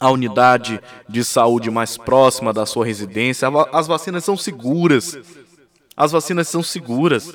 a 0.00 0.10
unidade 0.10 0.80
de 1.08 1.22
saúde 1.24 1.70
mais 1.70 1.96
próxima 1.96 2.52
da 2.52 2.66
sua 2.66 2.84
residência. 2.84 3.48
As 3.72 3.86
vacinas 3.86 4.24
são 4.24 4.36
seguras. 4.36 5.16
As 5.96 6.12
vacinas 6.12 6.48
são 6.48 6.62
seguras. 6.62 7.32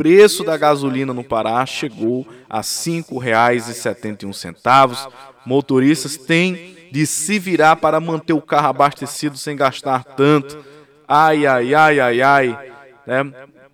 Preço 0.00 0.42
da 0.42 0.56
gasolina 0.56 1.12
no 1.12 1.22
Pará 1.22 1.66
chegou 1.66 2.26
a 2.48 2.56
R$ 2.56 2.62
5,71. 2.62 5.12
Motoristas 5.44 6.16
têm 6.16 6.74
de 6.90 7.06
se 7.06 7.38
virar 7.38 7.76
para 7.76 8.00
manter 8.00 8.32
o 8.32 8.40
carro 8.40 8.68
abastecido 8.68 9.36
sem 9.36 9.54
gastar 9.54 10.02
tanto. 10.02 10.64
Ai, 11.06 11.44
ai, 11.44 11.74
ai, 11.74 12.00
ai, 12.00 12.22
ai. 12.22 12.58
É, 13.06 13.26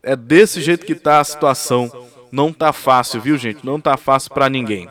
é 0.02 0.16
desse 0.16 0.60
jeito 0.60 0.84
que 0.84 0.94
está 0.94 1.20
a 1.20 1.24
situação. 1.24 1.88
Não 2.32 2.48
está 2.48 2.72
fácil, 2.72 3.20
viu, 3.20 3.38
gente? 3.38 3.64
Não 3.64 3.76
está 3.76 3.96
fácil 3.96 4.34
para 4.34 4.50
ninguém. 4.50 4.90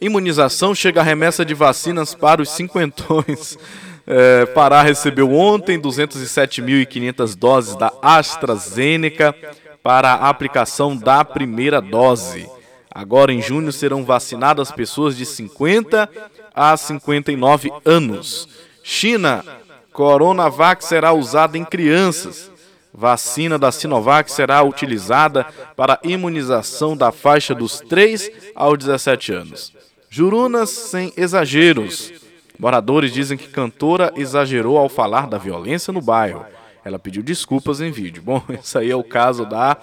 Imunização 0.00 0.76
chega 0.76 1.00
a 1.00 1.04
remessa 1.04 1.44
de 1.44 1.54
vacinas 1.54 2.14
para 2.14 2.40
os 2.40 2.50
cinquentões. 2.50 3.58
É, 4.06 4.46
Pará 4.46 4.82
recebeu 4.82 5.32
ontem 5.32 5.80
207.500 5.80 7.36
doses 7.36 7.74
da 7.76 7.92
AstraZeneca 8.00 9.34
para 9.82 10.12
a 10.14 10.28
aplicação 10.28 10.96
da 10.96 11.24
primeira 11.24 11.80
dose. 11.80 12.48
Agora, 12.90 13.32
em 13.32 13.40
junho, 13.40 13.72
serão 13.72 14.04
vacinadas 14.04 14.70
pessoas 14.70 15.16
de 15.16 15.26
50 15.26 16.08
a 16.54 16.76
59 16.76 17.72
anos. 17.84 18.48
China, 18.82 19.44
Coronavac 19.92 20.84
será 20.84 21.12
usada 21.12 21.56
em 21.56 21.64
crianças. 21.64 22.50
Vacina 22.94 23.58
da 23.58 23.72
Sinovac 23.72 24.30
será 24.30 24.62
utilizada 24.62 25.46
para 25.74 25.98
imunização 26.02 26.94
da 26.94 27.10
faixa 27.10 27.54
dos 27.54 27.80
3 27.80 28.30
aos 28.54 28.78
17 28.78 29.32
anos. 29.32 29.72
Jurunas 30.10 30.68
sem 30.68 31.10
exageros. 31.16 32.12
Moradores 32.58 33.12
dizem 33.12 33.38
que 33.38 33.48
cantora 33.48 34.12
exagerou 34.14 34.76
ao 34.76 34.90
falar 34.90 35.26
da 35.26 35.38
violência 35.38 35.90
no 35.90 36.02
bairro. 36.02 36.44
Ela 36.84 36.98
pediu 36.98 37.22
desculpas 37.22 37.80
em 37.80 37.90
vídeo. 37.90 38.22
Bom, 38.22 38.42
esse 38.50 38.76
aí 38.76 38.90
é 38.90 38.96
o 38.96 39.04
caso 39.04 39.44
da 39.46 39.76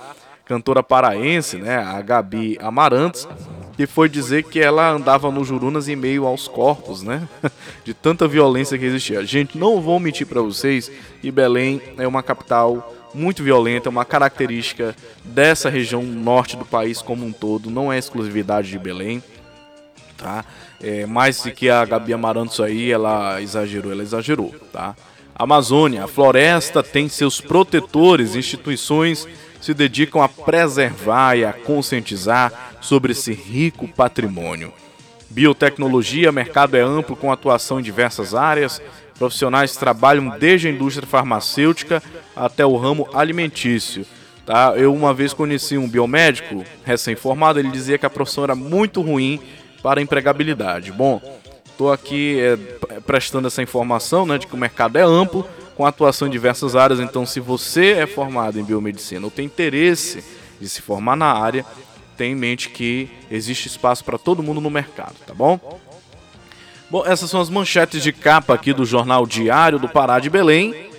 cantora 0.45 0.81
paraense, 0.81 1.57
né, 1.57 1.77
a 1.77 2.01
Gabi 2.01 2.57
Amarantos, 2.59 3.27
que 3.77 3.85
foi 3.85 4.09
dizer 4.09 4.43
que 4.45 4.59
ela 4.59 4.89
andava 4.89 5.29
no 5.29 5.45
Jurunas 5.45 5.87
em 5.87 5.95
meio 5.95 6.25
aos 6.25 6.47
corpos, 6.47 7.03
né, 7.03 7.27
de 7.85 7.93
tanta 7.93 8.27
violência 8.27 8.77
que 8.77 8.85
existia. 8.85 9.23
Gente, 9.23 9.57
não 9.57 9.79
vou 9.79 9.99
mentir 9.99 10.25
para 10.25 10.41
vocês 10.41 10.91
que 11.21 11.29
Belém 11.29 11.79
é 11.99 12.07
uma 12.07 12.23
capital 12.23 12.95
muito 13.13 13.43
violenta, 13.43 13.89
uma 13.89 14.05
característica 14.05 14.95
dessa 15.23 15.69
região 15.69 16.01
norte 16.01 16.57
do 16.57 16.65
país 16.65 16.99
como 16.99 17.23
um 17.25 17.31
todo, 17.31 17.69
não 17.69 17.93
é 17.93 17.99
exclusividade 17.99 18.69
de 18.69 18.79
Belém 18.79 19.21
tá? 20.19 20.45
É, 20.81 21.05
mais 21.05 21.41
que 21.41 21.69
a 21.69 21.83
Gabi 21.85 22.13
Amarantos 22.13 22.59
aí, 22.59 22.91
ela 22.91 23.41
exagerou, 23.41 23.91
ela 23.91 24.03
exagerou, 24.03 24.53
tá? 24.71 24.95
Amazônia, 25.39 26.03
a 26.03 26.07
floresta 26.07 26.83
tem 26.83 27.07
seus 27.07 27.39
protetores, 27.39 28.35
instituições 28.35 29.25
se 29.61 29.73
dedicam 29.73 30.21
a 30.21 30.27
preservar 30.27 31.37
e 31.37 31.45
a 31.45 31.53
conscientizar 31.53 32.75
sobre 32.81 33.13
esse 33.13 33.31
rico 33.31 33.87
patrimônio. 33.87 34.73
Biotecnologia, 35.29 36.29
mercado 36.29 36.75
é 36.75 36.81
amplo 36.81 37.15
com 37.15 37.31
atuação 37.31 37.79
em 37.79 37.83
diversas 37.83 38.35
áreas. 38.35 38.81
Profissionais 39.17 39.77
trabalham 39.77 40.37
desde 40.37 40.67
a 40.67 40.71
indústria 40.71 41.07
farmacêutica 41.07 42.03
até 42.35 42.65
o 42.65 42.75
ramo 42.75 43.07
alimentício. 43.13 44.05
Tá? 44.45 44.73
Eu 44.75 44.93
uma 44.93 45.13
vez 45.13 45.33
conheci 45.33 45.77
um 45.77 45.87
biomédico 45.87 46.65
recém-formado, 46.83 47.59
ele 47.59 47.71
dizia 47.71 47.97
que 47.97 48.05
a 48.05 48.09
profissão 48.09 48.43
era 48.43 48.55
muito 48.55 49.01
ruim 49.01 49.39
para 49.81 50.01
a 50.01 50.03
empregabilidade. 50.03 50.91
Bom, 50.91 51.21
estou 51.79 51.93
aqui 51.93 52.37
é, 52.41 52.57
prestando 52.99 53.47
essa 53.47 53.63
informação 53.63 54.25
né, 54.25 54.37
de 54.37 54.45
que 54.45 54.53
o 54.53 54.57
mercado 54.57 54.97
é 54.97 55.01
amplo, 55.01 55.47
com 55.77 55.85
atuação 55.85 56.27
em 56.27 56.31
diversas 56.31 56.75
áreas. 56.75 56.99
Então, 56.99 57.25
se 57.25 57.39
você 57.39 57.91
é 57.91 58.05
formado 58.05 58.59
em 58.59 58.63
biomedicina 58.65 59.25
ou 59.25 59.31
tem 59.31 59.45
interesse 59.45 60.21
de 60.59 60.67
se 60.67 60.81
formar 60.81 61.15
na 61.15 61.31
área, 61.31 61.65
tenha 62.17 62.33
em 62.33 62.35
mente 62.35 62.69
que 62.69 63.09
existe 63.31 63.67
espaço 63.67 64.03
para 64.03 64.17
todo 64.17 64.43
mundo 64.43 64.59
no 64.59 64.69
mercado, 64.69 65.15
tá 65.25 65.33
bom? 65.33 65.57
Bom, 66.91 67.05
essas 67.05 67.29
são 67.29 67.39
as 67.39 67.49
manchetes 67.49 68.03
de 68.03 68.11
capa 68.11 68.53
aqui 68.53 68.73
do 68.73 68.85
Jornal 68.85 69.25
Diário 69.25 69.79
do 69.79 69.87
Pará 69.87 70.19
de 70.19 70.29
Belém. 70.29 70.89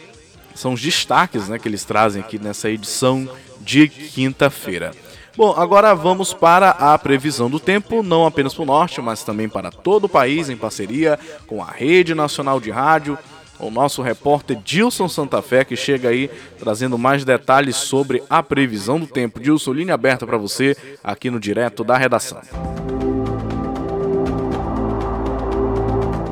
São 0.55 0.73
os 0.73 0.81
destaques 0.81 1.47
né, 1.49 1.59
que 1.59 1.69
eles 1.69 1.85
trazem 1.85 2.23
aqui 2.23 2.39
nessa 2.39 2.71
edição 2.71 3.29
de 3.61 3.87
quinta-feira. 3.87 4.93
Bom, 5.37 5.55
agora 5.57 5.95
vamos 5.95 6.35
para 6.35 6.71
a 6.71 6.99
previsão 6.99 7.49
do 7.49 7.61
tempo, 7.61 8.03
não 8.03 8.27
apenas 8.27 8.53
para 8.53 8.63
o 8.63 8.67
norte, 8.67 9.01
mas 9.01 9.23
também 9.23 9.49
para 9.49 9.71
todo 9.71 10.05
o 10.05 10.09
país, 10.09 10.51
em 10.51 10.57
parceria 10.57 11.19
com 11.47 11.63
a 11.63 11.71
Rede 11.71 12.15
Nacional 12.15 12.61
de 12.61 12.71
Rádio, 12.71 13.17
o 13.59 13.71
nosso 13.71 14.03
repórter 14.03 14.59
Dilson 14.65 15.09
Santa 15.09 15.41
Fé, 15.41 15.65
que 15.65 15.77
chega 15.77 16.09
aí 16.09 16.31
trazendo 16.59 16.99
mais 16.99 17.25
detalhes 17.25 17.77
sobre 17.77 18.23
a 18.29 18.43
previsão 18.43 18.99
do 18.99 19.07
tempo. 19.07 19.39
Dilson, 19.39 19.73
linha 19.73 19.95
aberta 19.95 20.27
para 20.27 20.37
você 20.37 20.77
aqui 21.05 21.31
no 21.31 21.39
Direto 21.39 21.85
da 21.85 21.97
Redação. 21.97 22.41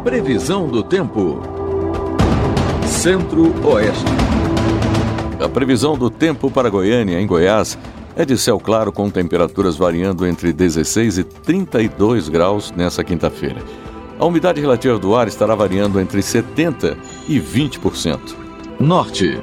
Previsão 0.03 0.69
do 0.69 0.83
tempo. 0.83 1.43
Centro-Oeste. 2.87 4.05
A 5.39 5.49
previsão 5.49 5.97
do 5.97 6.11
tempo 6.11 6.51
para 6.51 6.71
Goiânia, 6.71 7.21
em 7.21 7.27
Goiás, 7.27 7.79
é 8.19 8.25
de 8.25 8.37
céu 8.37 8.59
claro 8.59 8.91
com 8.91 9.09
temperaturas 9.09 9.77
variando 9.77 10.27
entre 10.27 10.53
16 10.53 11.19
e 11.19 11.25
32 11.25 12.29
graus 12.29 12.73
nessa 12.73 13.05
quinta-feira. 13.05 13.63
A 14.19 14.27
umidade 14.27 14.61
relativa 14.61 14.99
do 14.99 15.15
ar 15.15 15.29
estará 15.29 15.55
variando 15.55 16.01
entre 16.01 16.21
70% 16.21 16.97
e 17.29 17.41
20%. 17.41 18.19
Norte. 18.81 19.41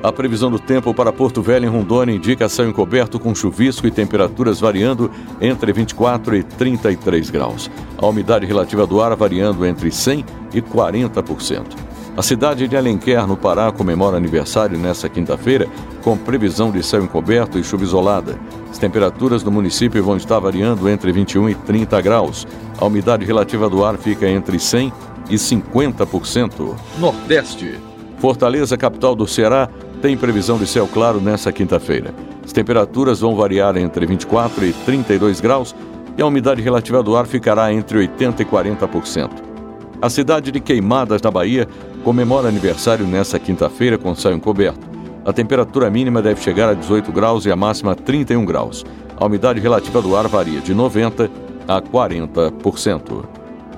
A 0.00 0.12
previsão 0.12 0.48
do 0.48 0.60
tempo 0.60 0.94
para 0.94 1.12
Porto 1.12 1.42
Velho, 1.42 1.64
em 1.64 1.68
Rondônia, 1.68 2.14
indica 2.14 2.48
céu 2.48 2.68
encoberto 2.68 3.18
com 3.18 3.34
chuvisco 3.34 3.86
e 3.86 3.90
temperaturas 3.90 4.60
variando 4.60 5.10
entre 5.40 5.72
24 5.72 6.36
e 6.36 6.44
33 6.44 7.30
graus. 7.30 7.68
A 7.98 8.06
umidade 8.06 8.46
relativa 8.46 8.86
do 8.86 9.00
ar 9.00 9.16
variando 9.16 9.66
entre 9.66 9.90
100 9.90 10.24
e 10.52 10.62
40%. 10.62 11.83
A 12.16 12.22
cidade 12.22 12.68
de 12.68 12.76
Alenquer, 12.76 13.26
no 13.26 13.36
Pará, 13.36 13.72
comemora 13.72 14.16
aniversário 14.16 14.78
nesta 14.78 15.08
quinta-feira, 15.08 15.66
com 16.00 16.16
previsão 16.16 16.70
de 16.70 16.80
céu 16.80 17.02
encoberto 17.02 17.58
e 17.58 17.64
chuva 17.64 17.82
isolada. 17.82 18.38
As 18.70 18.78
temperaturas 18.78 19.42
no 19.42 19.50
município 19.50 20.02
vão 20.04 20.16
estar 20.16 20.38
variando 20.38 20.88
entre 20.88 21.10
21 21.10 21.48
e 21.48 21.54
30 21.56 22.00
graus. 22.00 22.46
A 22.78 22.84
umidade 22.84 23.24
relativa 23.24 23.68
do 23.68 23.84
ar 23.84 23.96
fica 23.96 24.28
entre 24.28 24.60
100 24.60 24.92
e 25.28 25.34
50%. 25.34 26.76
Nordeste. 27.00 27.80
Fortaleza, 28.18 28.76
capital 28.76 29.16
do 29.16 29.26
Ceará, 29.26 29.68
tem 30.00 30.16
previsão 30.16 30.56
de 30.56 30.68
céu 30.68 30.86
claro 30.86 31.20
nesta 31.20 31.50
quinta-feira. 31.50 32.14
As 32.44 32.52
temperaturas 32.52 33.20
vão 33.20 33.34
variar 33.34 33.76
entre 33.76 34.06
24 34.06 34.64
e 34.64 34.72
32 34.72 35.40
graus 35.40 35.74
e 36.16 36.22
a 36.22 36.26
umidade 36.26 36.62
relativa 36.62 37.02
do 37.02 37.16
ar 37.16 37.26
ficará 37.26 37.72
entre 37.72 37.98
80 37.98 38.40
e 38.40 38.46
40%. 38.46 39.53
A 40.04 40.10
cidade 40.10 40.52
de 40.52 40.60
Queimadas, 40.60 41.22
na 41.22 41.30
Bahia, 41.30 41.66
comemora 42.04 42.46
aniversário 42.46 43.06
nesta 43.06 43.38
quinta-feira 43.38 43.96
com 43.96 44.14
céu 44.14 44.34
encoberto. 44.34 44.86
A 45.24 45.32
temperatura 45.32 45.88
mínima 45.88 46.20
deve 46.20 46.42
chegar 46.42 46.68
a 46.68 46.74
18 46.74 47.10
graus 47.10 47.46
e 47.46 47.50
a 47.50 47.56
máxima 47.56 47.92
a 47.92 47.94
31 47.94 48.44
graus. 48.44 48.84
A 49.16 49.24
umidade 49.24 49.60
relativa 49.60 50.02
do 50.02 50.14
ar 50.14 50.28
varia 50.28 50.60
de 50.60 50.74
90% 50.74 51.30
a 51.66 51.80
40%. 51.80 53.24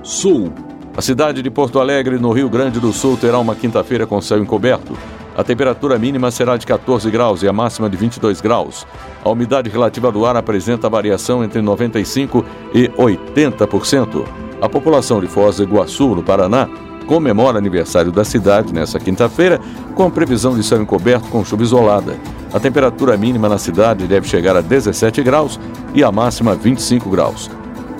Sul. 0.03 0.51
A 0.97 1.01
cidade 1.01 1.41
de 1.41 1.49
Porto 1.49 1.79
Alegre, 1.79 2.19
no 2.19 2.33
Rio 2.33 2.49
Grande 2.49 2.77
do 2.77 2.91
Sul, 2.91 3.15
terá 3.15 3.39
uma 3.39 3.55
quinta-feira 3.55 4.05
com 4.05 4.19
céu 4.19 4.39
encoberto. 4.39 4.97
A 5.33 5.45
temperatura 5.45 5.97
mínima 5.97 6.29
será 6.29 6.57
de 6.57 6.67
14 6.67 7.09
graus 7.09 7.41
e 7.41 7.47
a 7.47 7.53
máxima 7.53 7.89
de 7.89 7.95
22 7.95 8.41
graus. 8.41 8.85
A 9.23 9.29
umidade 9.29 9.69
relativa 9.69 10.11
do 10.11 10.25
ar 10.25 10.35
apresenta 10.35 10.89
variação 10.89 11.41
entre 11.41 11.61
95% 11.61 12.43
e 12.73 12.89
80%. 12.89 14.46
A 14.61 14.67
população 14.67 15.21
de 15.21 15.27
Foz 15.27 15.57
do 15.57 15.63
Iguaçu, 15.63 16.15
no 16.15 16.23
Paraná, 16.23 16.67
comemora 17.05 17.59
aniversário 17.59 18.11
da 18.11 18.25
cidade 18.25 18.73
nesta 18.73 18.99
quinta-feira, 18.99 19.59
com 19.95 20.09
previsão 20.09 20.55
de 20.55 20.63
céu 20.63 20.81
encoberto 20.81 21.29
com 21.29 21.45
chuva 21.45 21.63
isolada. 21.63 22.15
A 22.51 22.59
temperatura 22.59 23.15
mínima 23.15 23.47
na 23.47 23.57
cidade 23.57 24.07
deve 24.07 24.27
chegar 24.27 24.55
a 24.55 24.61
17 24.61 25.21
graus 25.21 25.59
e 25.93 26.03
a 26.03 26.11
máxima 26.11 26.55
25 26.55 27.09
graus. 27.09 27.51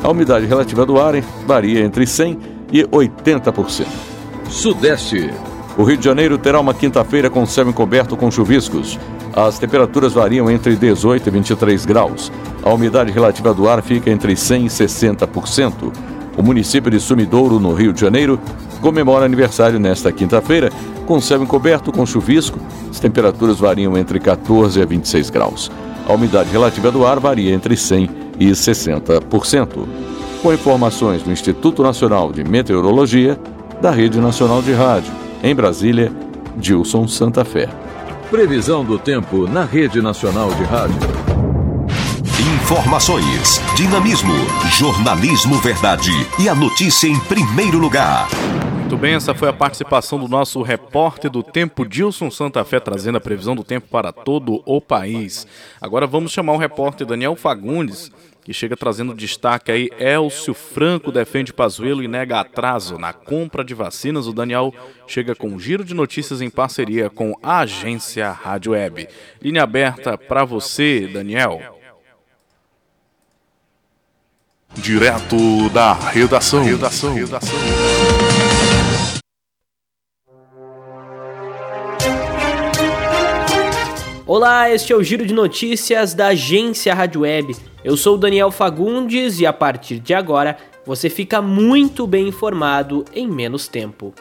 A 0.04 0.10
umidade 0.10 0.46
relativa 0.46 0.86
do 0.86 1.00
ar 1.00 1.20
varia 1.46 1.84
entre 1.84 2.06
100% 2.06 2.38
e 2.72 2.84
80%. 2.84 3.86
Sudeste. 4.50 5.30
O 5.78 5.84
Rio 5.84 5.98
de 5.98 6.06
Janeiro 6.06 6.38
terá 6.38 6.60
uma 6.60 6.74
quinta-feira 6.74 7.30
com 7.30 7.46
céu 7.46 7.70
encoberto 7.70 8.18
com 8.18 8.32
chuviscos. 8.32 9.00
As 9.36 9.60
temperaturas 9.60 10.14
variam 10.14 10.50
entre 10.50 10.76
18 10.76 11.28
e 11.28 11.32
23 11.32 11.86
graus. 11.86 12.32
A 12.64 12.74
umidade 12.74 13.12
relativa 13.12 13.54
do 13.54 13.70
ar 13.70 13.84
fica 13.84 14.10
entre 14.10 14.36
100 14.36 14.66
e 14.66 14.70
60%. 14.70 15.94
O 16.38 16.44
município 16.44 16.92
de 16.92 17.00
Sumidouro, 17.00 17.60
no 17.60 17.74
Rio 17.74 17.92
de 17.92 18.00
Janeiro, 18.00 18.40
comemora 18.80 19.26
aniversário 19.26 19.80
nesta 19.80 20.12
quinta-feira, 20.12 20.72
com 21.08 21.20
céu 21.20 21.42
encoberto 21.42 21.92
com 21.92 22.06
chuvisco. 22.06 22.60
As 22.90 23.00
temperaturas 23.00 23.60
variam 23.60 23.98
entre 23.98 24.20
14 24.20 24.80
a 24.80 24.86
26 24.86 25.32
graus. 25.32 25.72
A 26.08 26.14
umidade 26.14 26.52
relativa 26.52 26.92
do 26.92 27.06
ar 27.06 27.20
varia 27.20 27.54
entre 27.54 27.76
100 27.76 28.10
e 28.40 28.52
60%. 28.52 29.88
Com 30.44 30.54
informações 30.54 31.24
do 31.24 31.32
Instituto 31.32 31.82
Nacional 31.82 32.32
de 32.32 32.44
Meteorologia, 32.44 33.38
da 33.82 33.90
Rede 33.90 34.20
Nacional 34.20 34.62
de 34.62 34.74
Rádio. 34.74 35.12
Em 35.44 35.56
Brasília, 35.56 36.12
Dilson 36.56 37.08
Santa 37.08 37.44
Fé. 37.44 37.68
Previsão 38.30 38.84
do 38.84 39.00
tempo 39.00 39.48
na 39.48 39.64
Rede 39.64 40.02
Nacional 40.02 40.54
de 40.54 40.64
Rádio. 40.64 41.37
Informações, 42.40 43.60
dinamismo, 43.76 44.36
jornalismo 44.78 45.56
verdade 45.56 46.12
e 46.40 46.48
a 46.48 46.54
notícia 46.54 47.08
em 47.08 47.20
primeiro 47.22 47.80
lugar. 47.80 48.28
Muito 48.80 48.96
bem, 48.96 49.16
essa 49.16 49.34
foi 49.34 49.50
a 49.50 49.54
participação 49.54 50.20
do 50.20 50.28
nosso 50.28 50.62
repórter 50.62 51.32
do 51.32 51.42
tempo, 51.42 51.84
Dilson 51.84 52.30
Santa 52.30 52.64
Fé, 52.64 52.80
trazendo 52.80 53.18
a 53.18 53.22
previsão 53.22 53.56
do 53.56 53.64
tempo 53.64 53.88
para 53.90 54.12
todo 54.12 54.62
o 54.68 54.80
país. 54.80 55.48
Agora 55.82 56.06
vamos 56.06 56.32
chamar 56.32 56.54
o 56.54 56.58
repórter 56.58 57.08
Daniel 57.08 57.36
Fagundes 57.36 58.12
que 58.44 58.54
chega 58.54 58.78
trazendo 58.78 59.14
destaque 59.14 59.72
aí. 59.72 59.90
Elcio 60.00 60.54
Franco 60.54 61.12
defende 61.12 61.52
Pazuello 61.52 62.02
e 62.02 62.08
nega 62.08 62.40
atraso 62.40 62.98
na 62.98 63.12
compra 63.12 63.62
de 63.62 63.74
vacinas. 63.74 64.26
O 64.26 64.32
Daniel 64.32 64.74
chega 65.06 65.36
com 65.36 65.50
um 65.50 65.60
giro 65.60 65.84
de 65.84 65.94
notícias 65.94 66.40
em 66.40 66.50
parceria 66.50 67.10
com 67.10 67.34
a 67.44 67.60
agência 67.60 68.32
Rádio 68.32 68.72
Web. 68.72 69.10
Linha 69.42 69.64
aberta 69.64 70.18
para 70.18 70.46
você, 70.46 71.10
Daniel. 71.12 71.77
Direto 74.76 75.70
da 75.70 75.94
redação. 75.94 76.64
redação. 76.64 77.14
redação. 77.14 77.58
Olá, 84.26 84.70
este 84.70 84.94
é 84.94 84.96
o 84.96 85.04
Giro 85.04 85.26
de 85.26 85.34
Notícias 85.34 86.14
da 86.14 86.28
agência 86.28 86.94
Rádio 86.94 87.22
Web. 87.22 87.56
Eu 87.84 87.96
sou 87.96 88.18
Daniel 88.18 88.52
Fagundes 88.52 89.40
e 89.40 89.46
a 89.46 89.54
partir 89.54 90.00
de 90.00 90.14
agora 90.14 90.58
você 90.86 91.10
fica 91.10 91.42
muito 91.42 92.06
bem 92.06 92.28
informado 92.28 93.04
em 93.14 93.28
menos 93.28 93.68
tempo. 93.68 94.14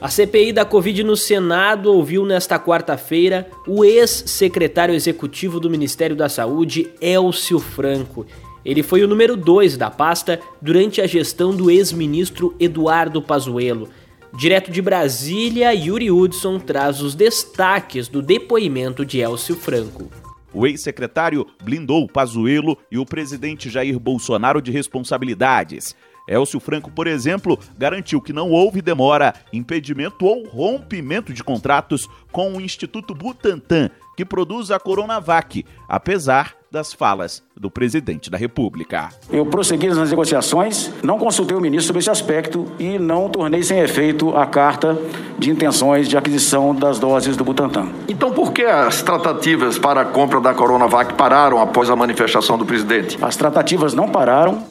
A 0.00 0.08
CPI 0.08 0.52
da 0.52 0.64
Covid 0.64 1.02
no 1.02 1.16
Senado 1.16 1.92
ouviu 1.92 2.24
nesta 2.24 2.56
quarta-feira 2.58 3.48
o 3.66 3.84
ex-secretário 3.84 4.94
executivo 4.94 5.58
do 5.58 5.68
Ministério 5.68 6.14
da 6.14 6.28
Saúde, 6.28 6.88
Elcio 7.00 7.58
Franco. 7.58 8.24
Ele 8.68 8.82
foi 8.82 9.02
o 9.02 9.08
número 9.08 9.34
2 9.34 9.78
da 9.78 9.90
pasta 9.90 10.38
durante 10.60 11.00
a 11.00 11.06
gestão 11.06 11.56
do 11.56 11.70
ex-ministro 11.70 12.54
Eduardo 12.60 13.22
Pazuello. 13.22 13.88
Direto 14.36 14.70
de 14.70 14.82
Brasília, 14.82 15.72
Yuri 15.72 16.10
Hudson 16.10 16.58
traz 16.58 17.00
os 17.00 17.14
destaques 17.14 18.08
do 18.08 18.20
depoimento 18.20 19.06
de 19.06 19.20
Elcio 19.20 19.56
Franco. 19.56 20.10
O 20.52 20.66
ex-secretário 20.66 21.46
blindou 21.64 22.06
Pazuello 22.06 22.76
e 22.92 22.98
o 22.98 23.06
presidente 23.06 23.70
Jair 23.70 23.98
Bolsonaro 23.98 24.60
de 24.60 24.70
responsabilidades. 24.70 25.96
Elcio 26.28 26.60
Franco, 26.60 26.90
por 26.90 27.06
exemplo, 27.06 27.58
garantiu 27.78 28.20
que 28.20 28.34
não 28.34 28.50
houve 28.50 28.82
demora, 28.82 29.32
impedimento 29.50 30.26
ou 30.26 30.46
rompimento 30.46 31.32
de 31.32 31.42
contratos 31.42 32.06
com 32.30 32.54
o 32.54 32.60
Instituto 32.60 33.14
Butantan, 33.14 33.88
que 34.18 34.24
produz 34.24 34.72
a 34.72 34.80
Coronavac, 34.80 35.64
apesar 35.88 36.54
das 36.72 36.92
falas 36.92 37.40
do 37.56 37.70
presidente 37.70 38.28
da 38.28 38.36
República. 38.36 39.10
Eu 39.30 39.46
prossegui 39.46 39.86
nas 39.86 40.10
negociações, 40.10 40.90
não 41.04 41.20
consultei 41.20 41.56
o 41.56 41.60
ministro 41.60 41.86
sobre 41.86 42.00
esse 42.00 42.10
aspecto 42.10 42.66
e 42.80 42.98
não 42.98 43.28
tornei 43.28 43.62
sem 43.62 43.78
efeito 43.78 44.36
a 44.36 44.44
carta 44.44 44.98
de 45.38 45.52
intenções 45.52 46.08
de 46.08 46.16
aquisição 46.16 46.74
das 46.74 46.98
doses 46.98 47.36
do 47.36 47.44
Butantan. 47.44 47.90
Então, 48.08 48.32
por 48.32 48.52
que 48.52 48.62
as 48.64 49.02
tratativas 49.02 49.78
para 49.78 50.00
a 50.00 50.04
compra 50.04 50.40
da 50.40 50.52
Coronavac 50.52 51.14
pararam 51.14 51.62
após 51.62 51.88
a 51.88 51.94
manifestação 51.94 52.58
do 52.58 52.66
presidente? 52.66 53.16
As 53.22 53.36
tratativas 53.36 53.94
não 53.94 54.08
pararam. 54.08 54.64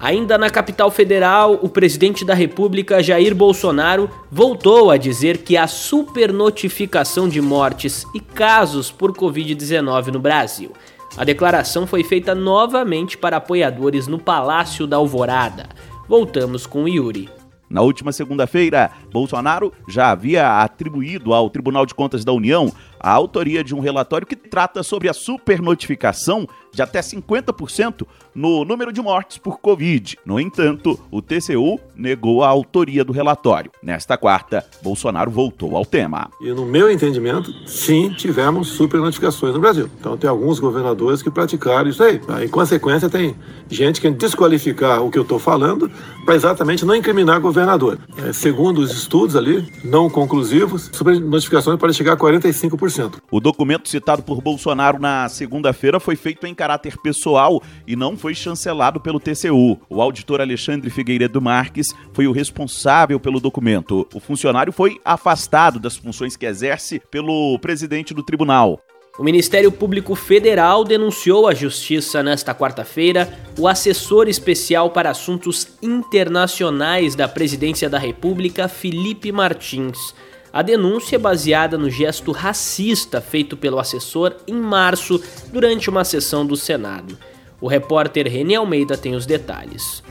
Ainda 0.00 0.38
na 0.38 0.48
capital 0.48 0.90
federal, 0.90 1.58
o 1.60 1.68
presidente 1.68 2.24
da 2.24 2.32
República, 2.32 3.02
Jair 3.02 3.34
Bolsonaro, 3.34 4.08
voltou 4.32 4.90
a 4.90 4.96
dizer 4.96 5.38
que 5.38 5.58
a 5.58 5.66
supernotificação 5.66 7.28
de 7.28 7.38
mortes 7.38 8.06
e 8.14 8.18
casos 8.18 8.90
por 8.90 9.12
Covid-19 9.12 10.06
no 10.06 10.18
Brasil. 10.18 10.72
A 11.18 11.22
declaração 11.22 11.86
foi 11.86 12.02
feita 12.02 12.34
novamente 12.34 13.18
para 13.18 13.36
apoiadores 13.36 14.06
no 14.06 14.18
Palácio 14.18 14.86
da 14.86 14.96
Alvorada. 14.96 15.68
Voltamos 16.08 16.66
com 16.66 16.88
Yuri. 16.88 17.28
Na 17.70 17.82
última 17.82 18.10
segunda-feira, 18.10 18.90
Bolsonaro 19.12 19.72
já 19.86 20.10
havia 20.10 20.60
atribuído 20.60 21.32
ao 21.32 21.48
Tribunal 21.48 21.86
de 21.86 21.94
Contas 21.94 22.24
da 22.24 22.32
União 22.32 22.72
a 22.98 23.12
autoria 23.12 23.62
de 23.62 23.74
um 23.76 23.80
relatório 23.80 24.26
que 24.26 24.34
trata 24.34 24.82
sobre 24.82 25.08
a 25.08 25.12
supernotificação 25.12 26.48
de 26.72 26.82
até 26.82 27.00
50% 27.00 28.06
no 28.34 28.64
número 28.64 28.92
de 28.92 29.00
mortes 29.00 29.38
por 29.38 29.58
Covid. 29.58 30.18
No 30.24 30.38
entanto, 30.38 30.98
o 31.10 31.20
TCU 31.20 31.78
negou 31.96 32.42
a 32.42 32.48
autoria 32.48 33.04
do 33.04 33.12
relatório. 33.12 33.70
Nesta 33.82 34.16
quarta, 34.16 34.64
Bolsonaro 34.82 35.30
voltou 35.30 35.76
ao 35.76 35.84
tema. 35.84 36.30
E 36.40 36.50
no 36.52 36.64
meu 36.64 36.90
entendimento, 36.90 37.52
sim, 37.66 38.10
tivemos 38.10 38.68
supernotificações 38.68 39.54
no 39.54 39.60
Brasil. 39.60 39.90
Então 39.98 40.16
tem 40.16 40.28
alguns 40.28 40.58
governadores 40.58 41.22
que 41.22 41.30
praticaram 41.30 41.88
isso 41.88 42.02
aí. 42.02 42.20
Em 42.42 42.48
consequência, 42.48 43.08
tem 43.08 43.34
gente 43.68 44.00
que 44.00 44.10
desqualificar 44.10 45.02
o 45.02 45.10
que 45.10 45.18
eu 45.18 45.22
estou 45.22 45.38
falando 45.38 45.90
para 46.24 46.34
exatamente 46.34 46.84
não 46.84 46.94
incriminar 46.94 47.40
governador. 47.40 47.98
É, 48.26 48.32
segundo 48.32 48.78
os 48.78 48.92
estudos 48.92 49.36
ali, 49.36 49.70
não 49.84 50.08
conclusivos, 50.08 50.90
supernotificações 50.92 51.78
podem 51.78 51.94
chegar 51.94 52.12
a 52.12 52.16
45%. 52.16 53.16
O 53.30 53.40
documento 53.40 53.88
citado 53.88 54.22
por 54.22 54.40
Bolsonaro 54.40 54.98
na 54.98 55.28
segunda-feira 55.28 55.98
foi 55.98 56.16
feito 56.16 56.46
em 56.46 56.54
caráter 56.60 56.98
pessoal 56.98 57.62
e 57.86 57.96
não 57.96 58.18
foi 58.18 58.34
chancelado 58.34 59.00
pelo 59.00 59.18
TCU. 59.18 59.80
O 59.88 60.02
auditor 60.02 60.42
Alexandre 60.42 60.90
Figueiredo 60.90 61.40
Marques 61.40 61.94
foi 62.12 62.26
o 62.26 62.32
responsável 62.32 63.18
pelo 63.18 63.40
documento. 63.40 64.06
O 64.12 64.20
funcionário 64.20 64.70
foi 64.70 65.00
afastado 65.02 65.80
das 65.80 65.96
funções 65.96 66.36
que 66.36 66.44
exerce 66.44 67.00
pelo 67.10 67.58
presidente 67.60 68.12
do 68.12 68.22
tribunal. 68.22 68.78
O 69.18 69.24
Ministério 69.24 69.72
Público 69.72 70.14
Federal 70.14 70.84
denunciou 70.84 71.48
à 71.48 71.54
Justiça 71.54 72.22
nesta 72.22 72.54
quarta-feira 72.54 73.32
o 73.58 73.66
assessor 73.66 74.28
especial 74.28 74.90
para 74.90 75.08
assuntos 75.08 75.78
internacionais 75.82 77.14
da 77.14 77.26
Presidência 77.26 77.88
da 77.88 77.98
República, 77.98 78.68
Felipe 78.68 79.32
Martins. 79.32 80.14
A 80.52 80.62
denúncia 80.62 81.16
é 81.16 81.18
baseada 81.18 81.78
no 81.78 81.88
gesto 81.88 82.32
racista 82.32 83.20
feito 83.20 83.56
pelo 83.56 83.78
assessor 83.78 84.34
em 84.48 84.54
março 84.54 85.20
durante 85.52 85.88
uma 85.88 86.04
sessão 86.04 86.44
do 86.44 86.56
Senado. 86.56 87.16
O 87.60 87.68
repórter 87.68 88.26
René 88.26 88.56
Almeida 88.56 88.96
tem 88.96 89.14
os 89.14 89.26
detalhes. 89.26 90.02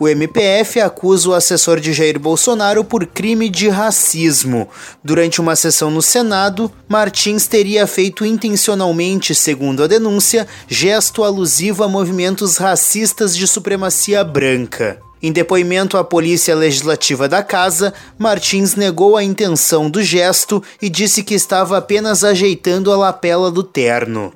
O 0.00 0.06
MPF 0.06 0.80
acusa 0.80 1.30
o 1.30 1.34
assessor 1.34 1.80
de 1.80 1.92
Jair 1.92 2.20
Bolsonaro 2.20 2.84
por 2.84 3.04
crime 3.04 3.48
de 3.48 3.68
racismo. 3.68 4.68
Durante 5.02 5.40
uma 5.40 5.56
sessão 5.56 5.90
no 5.90 6.00
Senado, 6.00 6.70
Martins 6.86 7.48
teria 7.48 7.84
feito 7.84 8.24
intencionalmente, 8.24 9.34
segundo 9.34 9.82
a 9.82 9.88
denúncia, 9.88 10.46
gesto 10.68 11.24
alusivo 11.24 11.82
a 11.82 11.88
movimentos 11.88 12.58
racistas 12.58 13.36
de 13.36 13.48
supremacia 13.48 14.22
branca. 14.22 15.02
Em 15.20 15.32
depoimento 15.32 15.96
à 15.96 16.04
Polícia 16.04 16.54
Legislativa 16.54 17.28
da 17.28 17.42
Casa, 17.42 17.92
Martins 18.16 18.76
negou 18.76 19.16
a 19.16 19.24
intenção 19.24 19.90
do 19.90 20.00
gesto 20.00 20.62
e 20.80 20.88
disse 20.88 21.24
que 21.24 21.34
estava 21.34 21.76
apenas 21.76 22.22
ajeitando 22.22 22.92
a 22.92 22.96
lapela 22.96 23.50
do 23.50 23.64
terno. 23.64 24.32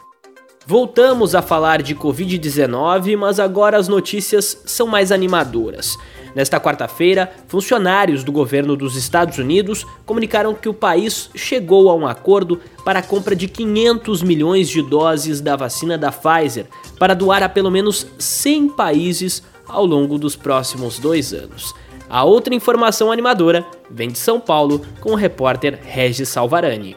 Voltamos 0.67 1.35
a 1.35 1.43
falar 1.43 1.83
de 1.83 1.95
Covid-19, 1.95 3.17
mas 3.17 3.39
agora 3.41 3.77
as 3.77 3.89
notícias 3.89 4.61
são 4.65 4.87
mais 4.87 5.13
animadoras. 5.13 5.97
Nesta 6.35 6.59
quarta-feira, 6.59 7.31
funcionários 7.47 8.25
do 8.25 8.33
governo 8.33 8.77
dos 8.77 8.97
Estados 8.97 9.39
Unidos 9.39 9.87
comunicaram 10.07 10.55
que 10.55 10.69
o 10.69 10.75
país 10.75 11.31
chegou 11.35 11.91
a 11.91 11.95
um 11.95 12.07
acordo 12.07 12.61
para 12.85 13.01
a 13.01 13.03
compra 13.03 13.37
de 13.37 13.49
500 13.49 14.23
milhões 14.23 14.69
de 14.69 14.83
doses 14.83 15.41
da 15.41 15.57
vacina 15.57 15.99
da 15.99 16.11
Pfizer 16.11 16.67
para 16.99 17.15
doar 17.15 17.43
a 17.43 17.49
pelo 17.49 17.71
menos 17.71 18.07
100 18.19 18.71
países 18.71 19.43
ao 19.67 19.85
longo 19.87 20.19
dos 20.19 20.37
próximos 20.37 20.99
dois 20.99 21.33
anos. 21.33 21.75
A 22.09 22.25
outra 22.25 22.55
informação 22.55 23.11
animadora 23.11 23.65
vem 23.91 24.11
de 24.11 24.19
São 24.19 24.39
Paulo 24.39 24.83
com 25.01 25.13
o 25.13 25.17
repórter 25.17 25.81
Regis 25.83 26.29
Salvarani. 26.29 26.97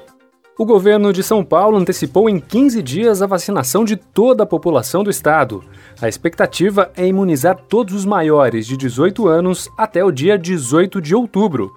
O 0.58 0.66
governo 0.66 1.12
de 1.12 1.22
São 1.22 1.44
Paulo 1.44 1.78
antecipou 1.78 2.30
em 2.30 2.40
15 2.40 2.82
dias 2.82 3.22
a 3.22 3.28
vacinação 3.28 3.84
de 3.84 3.98
toda 3.98 4.44
a 4.44 4.46
população 4.46 5.04
do 5.04 5.10
estado. 5.10 5.62
A 6.02 6.08
expectativa 6.08 6.90
é 6.96 7.06
imunizar 7.06 7.58
todos 7.68 7.94
os 7.94 8.06
maiores 8.06 8.66
de 8.66 8.78
18 8.78 9.28
anos 9.28 9.70
até 9.78 10.02
o 10.02 10.12
dia 10.12 10.38
18 10.38 11.02
de 11.02 11.14
outubro. 11.14 11.76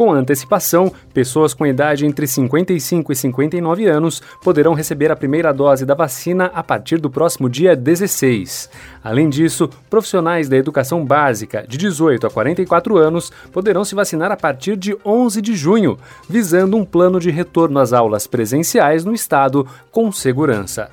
Com 0.00 0.14
antecipação, 0.14 0.90
pessoas 1.12 1.52
com 1.52 1.66
idade 1.66 2.06
entre 2.06 2.26
55 2.26 3.12
e 3.12 3.14
59 3.14 3.84
anos 3.84 4.22
poderão 4.42 4.72
receber 4.72 5.10
a 5.10 5.14
primeira 5.14 5.52
dose 5.52 5.84
da 5.84 5.92
vacina 5.92 6.46
a 6.54 6.62
partir 6.62 6.96
do 6.96 7.10
próximo 7.10 7.50
dia 7.50 7.76
16. 7.76 8.70
Além 9.04 9.28
disso, 9.28 9.68
profissionais 9.90 10.48
da 10.48 10.56
educação 10.56 11.04
básica 11.04 11.66
de 11.68 11.76
18 11.76 12.26
a 12.26 12.30
44 12.30 12.96
anos 12.96 13.30
poderão 13.52 13.84
se 13.84 13.94
vacinar 13.94 14.32
a 14.32 14.38
partir 14.38 14.74
de 14.74 14.96
11 15.04 15.42
de 15.42 15.54
junho, 15.54 15.98
visando 16.26 16.78
um 16.78 16.84
plano 16.86 17.20
de 17.20 17.30
retorno 17.30 17.78
às 17.78 17.92
aulas 17.92 18.26
presenciais 18.26 19.04
no 19.04 19.12
estado 19.12 19.66
com 19.90 20.10
segurança. 20.10 20.90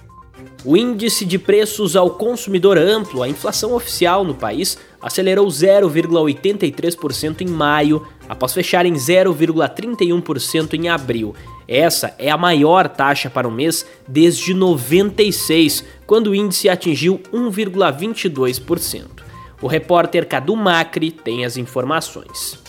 O 0.65 0.75
índice 0.75 1.23
de 1.23 1.39
preços 1.39 1.95
ao 1.95 2.09
consumidor 2.09 2.77
amplo, 2.77 3.23
a 3.23 3.29
inflação 3.29 3.73
oficial 3.73 4.25
no 4.25 4.35
país, 4.35 4.77
acelerou 5.01 5.47
0,83% 5.47 7.41
em 7.41 7.47
maio, 7.47 8.05
após 8.27 8.53
fechar 8.53 8.85
em 8.85 8.93
0,31% 8.93 10.73
em 10.73 10.89
abril. 10.89 11.35
Essa 11.67 12.15
é 12.17 12.29
a 12.29 12.37
maior 12.37 12.87
taxa 12.87 13.29
para 13.29 13.47
o 13.47 13.51
mês 13.51 13.85
desde 14.07 14.53
96, 14.53 15.83
quando 16.05 16.27
o 16.27 16.35
índice 16.35 16.69
atingiu 16.69 17.19
1,22%. 17.33 19.23
O 19.61 19.67
repórter 19.67 20.27
Cadu 20.27 20.55
Macri 20.55 21.11
tem 21.11 21.43
as 21.43 21.57
informações. 21.57 22.59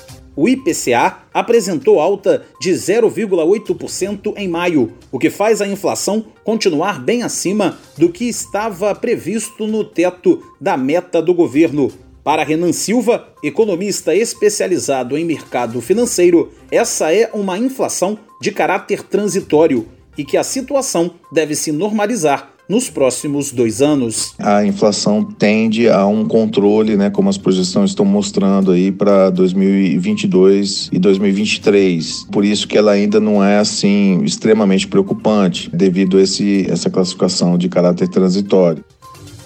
O 0.40 0.48
IPCA 0.48 1.18
apresentou 1.34 1.98
alta 1.98 2.44
de 2.60 2.70
0,8% 2.70 4.34
em 4.36 4.46
maio, 4.46 4.92
o 5.10 5.18
que 5.18 5.30
faz 5.30 5.60
a 5.60 5.66
inflação 5.66 6.26
continuar 6.44 7.00
bem 7.00 7.24
acima 7.24 7.76
do 7.96 8.08
que 8.08 8.28
estava 8.28 8.94
previsto 8.94 9.66
no 9.66 9.82
teto 9.82 10.40
da 10.60 10.76
meta 10.76 11.20
do 11.20 11.34
governo. 11.34 11.90
Para 12.28 12.44
Renan 12.44 12.74
Silva, 12.74 13.26
economista 13.42 14.14
especializado 14.14 15.16
em 15.16 15.24
mercado 15.24 15.80
financeiro, 15.80 16.52
essa 16.70 17.10
é 17.10 17.30
uma 17.32 17.56
inflação 17.56 18.18
de 18.38 18.52
caráter 18.52 19.02
transitório 19.02 19.86
e 20.18 20.22
que 20.22 20.36
a 20.36 20.44
situação 20.44 21.12
deve 21.32 21.54
se 21.54 21.72
normalizar 21.72 22.50
nos 22.68 22.90
próximos 22.90 23.50
dois 23.50 23.80
anos. 23.80 24.34
A 24.38 24.62
inflação 24.62 25.24
tende 25.24 25.88
a 25.88 26.04
um 26.06 26.26
controle, 26.26 26.98
né, 26.98 27.08
como 27.08 27.30
as 27.30 27.38
projeções 27.38 27.92
estão 27.92 28.04
mostrando 28.04 28.72
aí 28.72 28.92
para 28.92 29.30
2022 29.30 30.90
e 30.92 30.98
2023. 30.98 32.26
Por 32.30 32.44
isso 32.44 32.68
que 32.68 32.76
ela 32.76 32.92
ainda 32.92 33.18
não 33.18 33.42
é 33.42 33.58
assim 33.58 34.20
extremamente 34.22 34.86
preocupante, 34.86 35.70
devido 35.72 36.18
a 36.18 36.22
esse, 36.22 36.70
essa 36.70 36.90
classificação 36.90 37.56
de 37.56 37.70
caráter 37.70 38.06
transitório. 38.08 38.84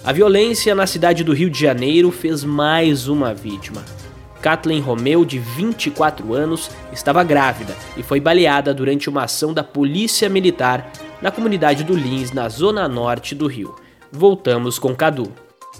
A 0.05 0.11
violência 0.13 0.75
na 0.75 0.85
cidade 0.85 1.23
do 1.23 1.33
Rio 1.33 1.49
de 1.49 1.61
Janeiro 1.61 2.11
fez 2.11 2.43
mais 2.43 3.07
uma 3.07 3.33
vítima. 3.33 3.85
Kathleen 4.41 4.81
Romeu, 4.81 5.25
de 5.25 5.39
24 5.39 6.35
anos, 6.35 6.69
estava 6.93 7.23
grávida 7.23 7.77
e 7.97 8.03
foi 8.03 8.19
baleada 8.19 8.75
durante 8.75 9.09
uma 9.09 9.23
ação 9.23 9.55
da 9.55 9.63
Polícia 9.63 10.29
Militar 10.29 10.93
na 11.23 11.31
comunidade 11.31 11.85
do 11.85 11.95
Lins, 11.95 12.33
na 12.33 12.49
zona 12.49 12.89
norte 12.89 13.33
do 13.33 13.47
Rio. 13.47 13.77
Voltamos 14.11 14.77
com 14.77 14.93
Cadu. 14.93 15.33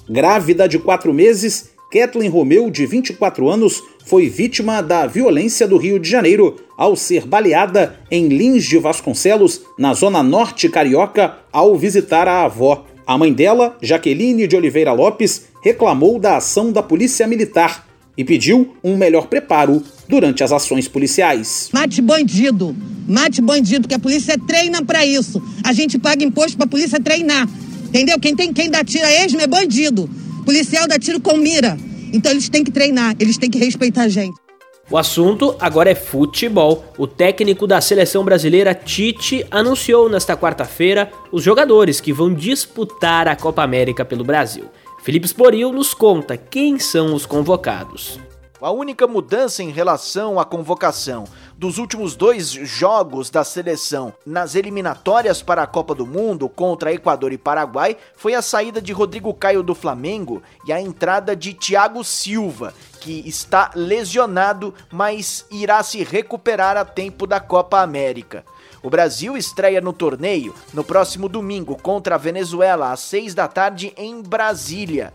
Grávida 0.09 0.69
de 0.69 0.79
quatro 0.79 1.13
meses, 1.13 1.73
Kathleen 1.93 2.31
Romeu, 2.31 2.71
de 2.71 2.87
24 2.87 3.51
anos, 3.51 3.83
foi 4.07 4.29
vítima 4.29 4.81
da 4.81 5.05
violência 5.05 5.67
do 5.67 5.77
Rio 5.77 5.99
de 5.99 6.09
Janeiro 6.09 6.61
ao 6.79 6.95
ser 6.95 7.27
baleada 7.27 7.97
em 8.09 8.29
Lins 8.29 8.63
de 8.63 8.79
Vasconcelos, 8.79 9.63
na 9.77 9.93
zona 9.95 10.23
norte 10.23 10.69
carioca, 10.69 11.39
ao 11.53 11.77
visitar 11.77 12.29
a 12.29 12.45
avó. 12.45 12.87
A 13.13 13.19
mãe 13.19 13.31
dela, 13.31 13.77
Jaqueline 13.83 14.47
de 14.47 14.57
Oliveira 14.57 14.91
Lopes, 14.91 15.43
reclamou 15.63 16.19
da 16.19 16.39
ação 16.39 16.73
da 16.73 16.83
Polícia 16.83 17.27
Militar 17.27 17.87
e 18.17 18.25
pediu 18.25 18.75
um 18.83 18.97
melhor 18.97 19.27
preparo 19.27 19.83
durante 20.09 20.43
as 20.43 20.51
ações 20.51 20.89
policiais. 20.89 21.69
Mate 21.75 22.01
bandido, 22.01 22.75
mate 23.07 23.43
bandido, 23.43 23.87
que 23.87 23.93
a 23.93 23.99
polícia 23.99 24.39
treina 24.47 24.83
para 24.83 25.05
isso. 25.05 25.43
A 25.63 25.75
gente 25.75 25.99
paga 25.99 26.25
imposto 26.25 26.57
para 26.57 26.65
a 26.65 26.71
polícia 26.71 26.99
treinar, 26.99 27.47
entendeu? 27.85 28.19
Quem 28.19 28.35
tem 28.35 28.51
quem 28.51 28.71
dá 28.71 28.83
tiro 28.83 29.05
a 29.05 29.13
esmo 29.13 29.43
é 29.43 29.47
bandido. 29.47 30.09
Policial 30.47 30.89
dá 30.89 30.99
tiro 30.99 31.21
com 31.21 31.37
mira. 31.37 31.77
Então 32.15 32.33
eles 32.33 32.49
têm 32.49 32.65
que 32.65 32.71
treinar, 32.71 33.15
eles 33.21 33.37
têm 33.37 33.51
que 33.51 33.59
respeitar 33.59 34.05
a 34.05 34.09
gente. 34.09 34.42
O 34.91 34.99
assunto 34.99 35.57
agora 35.61 35.91
é 35.91 35.95
futebol. 35.95 36.85
O 36.99 37.07
técnico 37.07 37.67
da 37.67 37.81
seleção 37.81 38.25
brasileira, 38.25 38.75
Tite, 38.75 39.47
anunciou 39.51 40.09
nesta 40.09 40.37
quarta-feira 40.37 41.11
os 41.31 41.43
jogadores 41.43 42.01
que 42.01 42.13
vão 42.13 42.35
disputar 42.35 43.29
a 43.29 43.37
Copa 43.37 43.63
América 43.63 44.05
pelo 44.05 44.25
Brasil. 44.25 44.65
Felipe 45.03 45.27
Sporil 45.27 45.73
nos 45.73 45.95
conta 45.95 46.37
quem 46.37 46.79
são 46.79 47.15
os 47.15 47.27
convocados. 47.27 48.21
A 48.63 48.71
única 48.71 49.09
mudança 49.09 49.61
em 49.61 49.71
relação 49.71 50.39
à 50.39 50.45
convocação 50.45 51.25
dos 51.59 51.79
últimos 51.79 52.15
dois 52.15 52.49
jogos 52.49 53.29
da 53.29 53.43
seleção 53.43 54.15
nas 54.25 54.55
eliminatórias 54.55 55.43
para 55.43 55.65
a 55.65 55.67
Copa 55.67 55.97
do 55.97 56.07
Mundo 56.07 56.49
contra 56.49 56.93
Equador 56.93 57.33
e 57.33 57.39
Paraguai 57.39 57.97
foi 58.15 58.35
a 58.35 58.41
saída 58.41 58.81
de 58.81 58.93
Rodrigo 58.93 59.35
Caio 59.35 59.65
do 59.65 59.75
Flamengo 59.75 60.41
e 60.65 60.73
a 60.73 60.81
entrada 60.81 61.35
de 61.35 61.55
Thiago 61.55 62.05
Silva, 62.05 62.73
que 63.01 63.29
está 63.29 63.73
lesionado, 63.75 64.73
mas 64.93 65.45
irá 65.51 65.83
se 65.83 66.05
recuperar 66.05 66.77
a 66.77 66.85
tempo 66.85 67.27
da 67.27 67.41
Copa 67.41 67.81
América. 67.81 68.45
O 68.81 68.89
Brasil 68.89 69.37
estreia 69.37 69.81
no 69.81 69.93
torneio 69.93 70.55
no 70.73 70.85
próximo 70.85 71.29
domingo 71.29 71.75
contra 71.75 72.15
a 72.15 72.19
Venezuela 72.19 72.93
às 72.93 73.01
6 73.01 73.35
da 73.35 73.49
tarde 73.49 73.93
em 73.97 74.23
Brasília. 74.23 75.13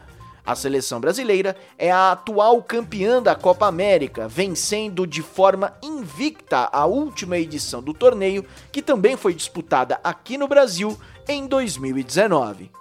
A 0.47 0.55
seleção 0.55 1.01
brasileira 1.01 1.57
é 1.77 1.91
a 1.91 2.13
atual 2.13 2.63
campeã 2.63 3.21
da 3.21 3.35
Copa 3.35 3.67
América, 3.67 4.29
vencendo 4.29 5.05
de 5.05 5.21
forma 5.21 5.73
invicta 5.83 6.69
a 6.71 6.85
última 6.85 7.37
edição 7.37 7.83
do 7.83 7.93
torneio, 7.93 8.45
que 8.71 8.81
também 8.81 9.17
foi 9.17 9.33
disputada 9.33 9.99
aqui 10.01 10.37
no 10.37 10.47
Brasil 10.47 10.97
em 11.27 11.45
2019. 11.45 12.71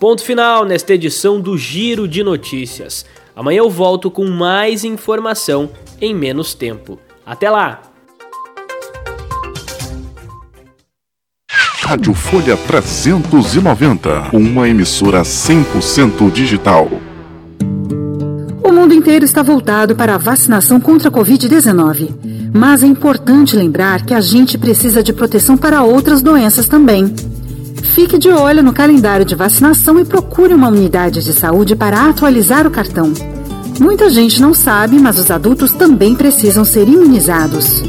Ponto 0.00 0.24
final 0.24 0.64
nesta 0.64 0.94
edição 0.94 1.38
do 1.38 1.58
Giro 1.58 2.08
de 2.08 2.22
Notícias. 2.22 3.04
Amanhã 3.36 3.58
eu 3.58 3.68
volto 3.68 4.10
com 4.10 4.24
mais 4.24 4.82
informação 4.82 5.70
em 6.00 6.14
menos 6.14 6.54
tempo. 6.54 6.98
Até 7.26 7.50
lá! 7.50 7.82
Rádio 11.82 12.14
Folha 12.14 12.56
390, 12.56 14.30
uma 14.32 14.66
emissora 14.66 15.20
100% 15.20 16.30
digital. 16.32 16.88
O 18.70 18.72
mundo 18.72 18.94
inteiro 18.94 19.24
está 19.24 19.42
voltado 19.42 19.96
para 19.96 20.14
a 20.14 20.16
vacinação 20.16 20.78
contra 20.78 21.08
a 21.08 21.12
Covid-19. 21.12 22.08
Mas 22.54 22.84
é 22.84 22.86
importante 22.86 23.56
lembrar 23.56 24.06
que 24.06 24.14
a 24.14 24.20
gente 24.20 24.56
precisa 24.56 25.02
de 25.02 25.12
proteção 25.12 25.56
para 25.56 25.82
outras 25.82 26.22
doenças 26.22 26.68
também. 26.68 27.12
Fique 27.82 28.16
de 28.16 28.28
olho 28.28 28.62
no 28.62 28.72
calendário 28.72 29.26
de 29.26 29.34
vacinação 29.34 29.98
e 29.98 30.04
procure 30.04 30.54
uma 30.54 30.68
unidade 30.68 31.24
de 31.24 31.32
saúde 31.32 31.74
para 31.74 32.08
atualizar 32.08 32.64
o 32.64 32.70
cartão. 32.70 33.12
Muita 33.80 34.08
gente 34.08 34.40
não 34.40 34.54
sabe, 34.54 35.00
mas 35.00 35.18
os 35.18 35.32
adultos 35.32 35.72
também 35.72 36.14
precisam 36.14 36.64
ser 36.64 36.88
imunizados. 36.88 37.82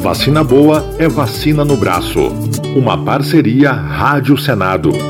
Vacina 0.00 0.42
boa 0.42 0.82
é 0.98 1.08
vacina 1.08 1.62
no 1.62 1.76
braço. 1.76 2.20
Uma 2.74 3.04
parceria 3.04 3.70
Rádio 3.70 4.38
Senado. 4.38 5.09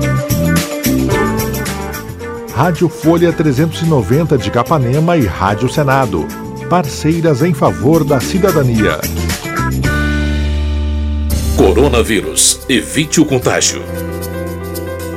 Rádio 2.53 2.89
Folha 2.89 3.31
390 3.31 4.37
de 4.37 4.51
Capanema 4.51 5.15
e 5.15 5.25
Rádio 5.25 5.69
Senado. 5.69 6.27
Parceiras 6.69 7.41
em 7.41 7.53
favor 7.53 8.03
da 8.03 8.19
cidadania. 8.19 8.99
Coronavírus. 11.55 12.59
Evite 12.67 13.21
o 13.21 13.25
contágio. 13.25 13.81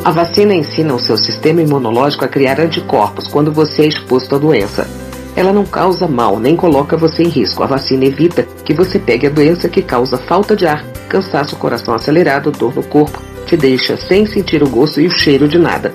A 0.04 0.12
vacina 0.12 0.54
ensina 0.54 0.94
o 0.94 0.98
seu 0.98 1.16
sistema 1.16 1.60
imunológico 1.60 2.24
a 2.24 2.28
criar 2.28 2.60
anticorpos 2.60 3.26
quando 3.26 3.52
você 3.52 3.82
é 3.82 3.88
exposto 3.88 4.36
à 4.36 4.38
doença. 4.38 4.88
Ela 5.36 5.52
não 5.52 5.66
causa 5.66 6.06
mal 6.06 6.38
nem 6.38 6.54
coloca 6.54 6.96
você 6.96 7.24
em 7.24 7.28
risco. 7.28 7.64
A 7.64 7.66
vacina 7.66 8.04
evita 8.04 8.44
que 8.64 8.72
você 8.72 8.98
pegue 8.98 9.26
a 9.26 9.30
doença 9.30 9.68
que 9.68 9.82
causa 9.82 10.16
falta 10.16 10.54
de 10.54 10.66
ar, 10.66 10.84
cansaço, 11.08 11.56
coração 11.56 11.94
acelerado, 11.94 12.52
dor 12.52 12.74
no 12.74 12.84
corpo, 12.84 13.20
te 13.44 13.56
deixa 13.56 13.96
sem 13.96 14.24
sentir 14.24 14.62
o 14.62 14.68
gosto 14.68 15.00
e 15.00 15.06
o 15.08 15.10
cheiro 15.10 15.48
de 15.48 15.58
nada. 15.58 15.92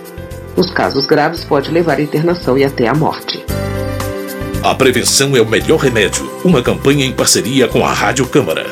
Nos 0.60 0.72
casos 0.72 1.06
graves, 1.06 1.45
pode 1.45 1.72
levar 1.72 2.00
à 2.00 2.02
internação 2.02 2.58
e 2.58 2.65
até 2.65 2.86
à 2.86 2.93
morte. 2.93 3.45
A 4.62 4.76
prevenção 4.76 5.34
é 5.34 5.39
o 5.39 5.45
melhor 5.45 5.78
remédio. 5.78 6.30
Uma 6.43 6.62
campanha 6.62 7.06
em 7.06 7.13
parceria 7.13 7.65
com 7.65 7.86
a 7.86 7.93
Rádio 7.93 8.28
Câmara. 8.28 8.65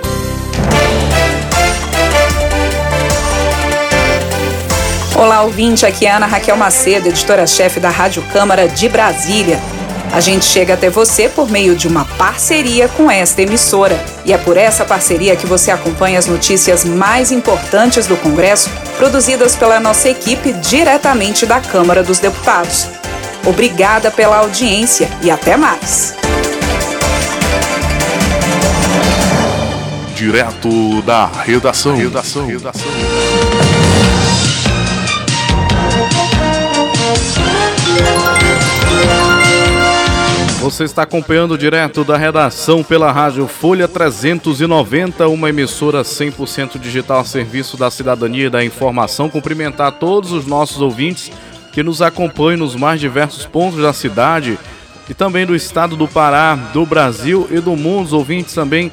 Olá, 5.15 5.43
ouvinte. 5.43 5.85
Aqui 5.85 6.05
é 6.05 6.11
Ana 6.11 6.25
Raquel 6.25 6.57
Macedo, 6.57 7.07
editora-chefe 7.07 7.79
da 7.79 7.89
Rádio 7.89 8.21
Câmara 8.33 8.67
de 8.67 8.89
Brasília. 8.89 9.57
A 10.11 10.19
gente 10.19 10.45
chega 10.45 10.73
até 10.73 10.89
você 10.89 11.29
por 11.29 11.49
meio 11.49 11.75
de 11.75 11.87
uma 11.87 12.05
parceria 12.05 12.87
com 12.87 13.09
esta 13.11 13.41
emissora. 13.41 14.03
E 14.25 14.33
é 14.33 14.37
por 14.37 14.57
essa 14.57 14.85
parceria 14.85 15.35
que 15.35 15.45
você 15.45 15.69
acompanha 15.69 16.17
as 16.17 16.25
notícias 16.25 16.83
mais 16.83 17.31
importantes 17.31 18.07
do 18.07 18.17
Congresso, 18.17 18.69
produzidas 18.97 19.55
pela 19.55 19.79
nossa 19.79 20.09
equipe 20.09 20.53
diretamente 20.53 21.45
da 21.45 21.59
Câmara 21.59 22.03
dos 22.03 22.19
Deputados. 22.19 22.87
Obrigada 23.45 24.11
pela 24.11 24.37
audiência 24.37 25.09
e 25.21 25.29
até 25.29 25.55
mais. 25.55 26.15
Direto 30.15 31.01
da 31.03 31.27
redação. 31.27 31.95
Redação. 31.95 32.47
redação. 32.47 32.91
Você 40.67 40.83
está 40.83 41.03
acompanhando 41.03 41.57
direto 41.57 42.03
da 42.03 42.17
redação 42.17 42.83
pela 42.83 43.09
Rádio 43.09 43.47
Folha 43.47 43.87
390, 43.87 45.25
uma 45.29 45.47
emissora 45.47 46.01
100% 46.01 46.77
digital 46.77 47.21
a 47.21 47.23
serviço 47.23 47.77
da 47.77 47.89
cidadania 47.89 48.47
e 48.47 48.49
da 48.49 48.65
informação. 48.65 49.29
Cumprimentar 49.29 49.93
todos 49.93 50.33
os 50.33 50.45
nossos 50.45 50.81
ouvintes 50.81 51.31
que 51.71 51.81
nos 51.81 52.01
acompanham 52.01 52.59
nos 52.59 52.75
mais 52.75 52.99
diversos 52.99 53.45
pontos 53.45 53.81
da 53.81 53.93
cidade 53.93 54.59
e 55.07 55.13
também 55.13 55.45
do 55.45 55.55
estado 55.55 55.95
do 55.95 56.05
Pará, 56.05 56.55
do 56.73 56.85
Brasil 56.85 57.47
e 57.49 57.61
do 57.61 57.77
mundo. 57.77 58.07
Os 58.07 58.13
ouvintes 58.13 58.53
também 58.53 58.91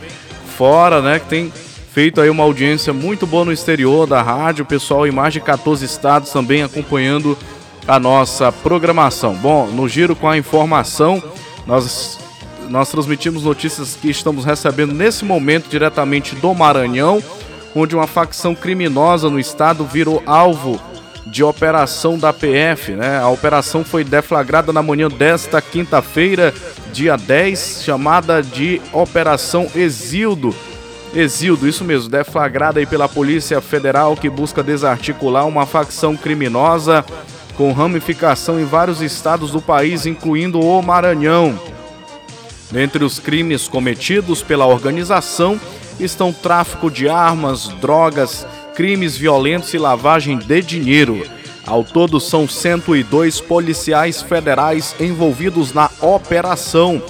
fora, 0.56 1.02
né, 1.02 1.18
que 1.18 1.26
tem 1.26 1.52
feito 1.92 2.20
aí 2.20 2.30
uma 2.30 2.44
audiência 2.44 2.92
muito 2.92 3.26
boa 3.26 3.46
no 3.46 3.52
exterior 3.52 4.06
da 4.06 4.22
rádio, 4.22 4.64
pessoal 4.64 5.08
em 5.08 5.10
mais 5.10 5.32
de 5.32 5.40
14 5.40 5.84
estados 5.84 6.30
também 6.30 6.62
acompanhando 6.62 7.36
a 7.86 7.98
nossa 7.98 8.52
programação. 8.52 9.34
Bom, 9.34 9.66
no 9.66 9.88
giro 9.88 10.14
com 10.14 10.28
a 10.28 10.38
informação 10.38 11.20
nós, 11.66 12.18
nós 12.68 12.90
transmitimos 12.90 13.44
notícias 13.44 13.96
que 14.00 14.10
estamos 14.10 14.44
recebendo 14.44 14.92
nesse 14.92 15.24
momento 15.24 15.68
diretamente 15.68 16.34
do 16.34 16.54
Maranhão, 16.54 17.22
onde 17.74 17.94
uma 17.94 18.06
facção 18.06 18.54
criminosa 18.54 19.28
no 19.28 19.38
estado 19.38 19.84
virou 19.84 20.22
alvo 20.26 20.80
de 21.26 21.42
operação 21.42 22.18
da 22.18 22.32
PF. 22.32 22.92
Né? 22.92 23.18
A 23.18 23.28
operação 23.28 23.84
foi 23.84 24.04
deflagrada 24.04 24.72
na 24.72 24.82
manhã 24.82 25.08
desta 25.08 25.60
quinta-feira, 25.60 26.54
dia 26.92 27.16
10, 27.16 27.82
chamada 27.84 28.42
de 28.42 28.80
Operação 28.92 29.66
Exildo. 29.74 30.54
Exildo, 31.14 31.68
isso 31.68 31.84
mesmo, 31.84 32.10
deflagrada 32.10 32.80
aí 32.80 32.86
pela 32.86 33.08
Polícia 33.08 33.60
Federal 33.60 34.16
que 34.16 34.28
busca 34.28 34.62
desarticular 34.62 35.46
uma 35.46 35.64
facção 35.64 36.16
criminosa 36.16 37.04
com 37.56 37.72
ramificação 37.72 38.60
em 38.60 38.64
vários 38.64 39.00
estados 39.00 39.50
do 39.50 39.60
país, 39.60 40.06
incluindo 40.06 40.60
o 40.60 40.82
Maranhão. 40.82 41.58
Dentre 42.70 43.04
os 43.04 43.18
crimes 43.18 43.68
cometidos 43.68 44.42
pela 44.42 44.66
organização 44.66 45.60
estão 46.00 46.32
tráfico 46.32 46.90
de 46.90 47.08
armas, 47.08 47.68
drogas, 47.80 48.46
crimes 48.74 49.16
violentos 49.16 49.72
e 49.74 49.78
lavagem 49.78 50.38
de 50.38 50.60
dinheiro. 50.60 51.24
Ao 51.66 51.82
todo, 51.82 52.20
são 52.20 52.46
102 52.46 53.40
policiais 53.40 54.20
federais 54.20 54.94
envolvidos 55.00 55.72
na 55.72 55.90
operação. 56.00 57.02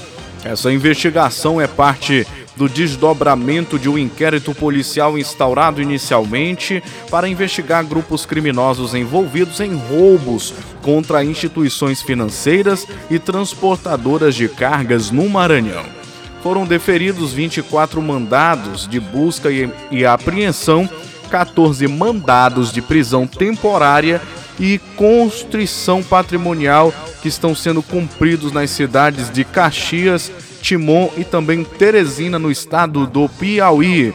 Essa 0.45 0.71
investigação 0.71 1.61
é 1.61 1.67
parte 1.67 2.27
do 2.57 2.69
desdobramento 2.69 3.79
de 3.79 3.89
um 3.89 3.99
inquérito 3.99 4.55
policial 4.55 5.19
instaurado 5.19 5.83
inicialmente 5.83 6.83
para 7.11 7.29
investigar 7.29 7.85
grupos 7.85 8.25
criminosos 8.25 8.95
envolvidos 8.95 9.61
em 9.61 9.75
roubos 9.75 10.55
contra 10.83 11.25
instituições 11.25 12.03
financeiras 12.03 12.87
e 13.11 13.19
transportadoras 13.19 14.35
de 14.35 14.49
cargas 14.49 15.11
no 15.11 15.29
Maranhão. 15.29 15.85
Foram 16.43 16.67
deferidos 16.67 17.33
24 17.33 18.03
mandados 18.03 18.87
de 18.87 19.01
busca 19.01 19.49
e, 19.91 20.05
apreensão, 20.05 20.89
14 21.31 21.89
mandados 21.89 22.71
de 22.71 22.83
prisão 22.83 23.27
temporária 23.27 24.21
e 24.61 24.79
constrição 24.95 26.03
patrimonial 26.03 26.93
que 27.23 27.29
estão 27.29 27.55
sendo 27.55 27.83
cumpridos 27.83 28.53
nas 28.53 28.71
cidades 28.71 29.31
de 29.31 29.43
Caxias, 29.43 30.31
Timon 30.65 31.11
e 31.19 31.25
também 31.25 31.63
Teresina, 31.63 32.39
no 32.39 32.51
estado 32.51 33.07
do 33.07 33.29
Piauí. 33.29 34.15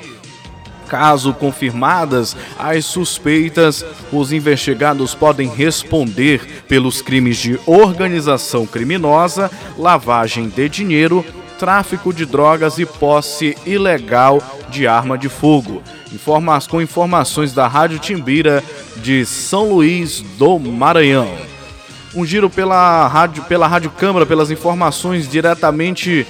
Caso 0.87 1.31
confirmadas 1.31 2.35
as 2.57 2.85
suspeitas, 2.85 3.85
os 4.11 4.33
investigados 4.33 5.13
podem 5.13 5.47
responder 5.47 6.63
pelos 6.67 7.03
crimes 7.03 7.37
de 7.37 7.59
organização 7.67 8.65
criminosa, 8.65 9.51
lavagem 9.77 10.49
de 10.49 10.67
dinheiro, 10.67 11.23
tráfico 11.59 12.11
de 12.11 12.25
drogas 12.25 12.79
e 12.79 12.85
posse 12.85 13.55
ilegal 13.63 14.41
de 14.71 14.87
arma 14.87 15.19
de 15.19 15.29
fogo. 15.29 15.83
Informa 16.11 16.59
com 16.67 16.81
informações 16.81 17.53
da 17.53 17.67
Rádio 17.67 17.99
Timbira 17.99 18.63
de 18.97 19.23
São 19.23 19.71
Luís 19.71 20.21
do 20.39 20.57
Maranhão. 20.57 21.48
Um 22.15 22.25
giro 22.25 22.49
pela 22.49 23.07
rádio, 23.07 23.43
pela 23.43 23.67
Rádio 23.67 23.91
Câmara, 23.91 24.25
pelas 24.25 24.49
informações 24.49 25.29
diretamente 25.29 26.25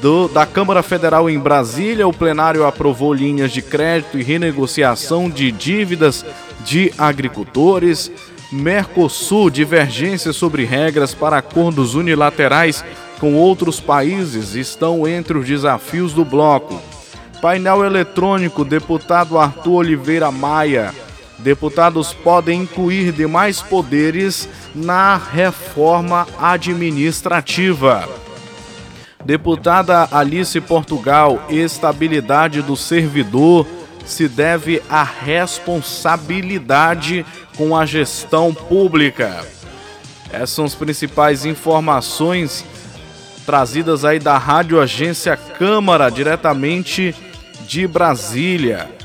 do, 0.00 0.26
da 0.26 0.44
Câmara 0.44 0.82
Federal 0.82 1.30
em 1.30 1.38
Brasília, 1.38 2.08
o 2.08 2.12
plenário 2.12 2.66
aprovou 2.66 3.14
linhas 3.14 3.52
de 3.52 3.62
crédito 3.62 4.18
e 4.18 4.22
renegociação 4.22 5.30
de 5.30 5.52
dívidas 5.52 6.24
de 6.64 6.92
agricultores. 6.98 8.10
Mercosul, 8.50 9.48
divergências 9.48 10.36
sobre 10.36 10.64
regras 10.64 11.14
para 11.14 11.38
acordos 11.38 11.94
unilaterais 11.94 12.84
com 13.18 13.34
outros 13.34 13.78
países 13.78 14.56
estão 14.56 15.06
entre 15.06 15.38
os 15.38 15.46
desafios 15.46 16.12
do 16.12 16.24
bloco. 16.24 16.82
Painel 17.40 17.84
eletrônico, 17.84 18.64
deputado 18.64 19.38
Arthur 19.38 19.74
Oliveira 19.74 20.30
Maia. 20.32 20.92
Deputados 21.42 22.12
podem 22.12 22.60
incluir 22.62 23.12
demais 23.12 23.60
poderes 23.60 24.48
na 24.74 25.16
reforma 25.16 26.26
administrativa. 26.38 28.08
Deputada 29.24 30.08
Alice 30.12 30.60
Portugal, 30.60 31.44
estabilidade 31.48 32.62
do 32.62 32.76
servidor 32.76 33.66
se 34.04 34.28
deve 34.28 34.80
à 34.88 35.02
responsabilidade 35.02 37.26
com 37.56 37.76
a 37.76 37.84
gestão 37.86 38.54
pública. 38.54 39.44
Essas 40.32 40.50
são 40.50 40.64
as 40.64 40.76
principais 40.76 41.44
informações 41.44 42.64
trazidas 43.44 44.04
aí 44.04 44.20
da 44.20 44.38
Rádio 44.38 44.80
Agência 44.80 45.36
Câmara, 45.36 46.08
diretamente 46.08 47.12
de 47.66 47.86
Brasília. 47.86 49.01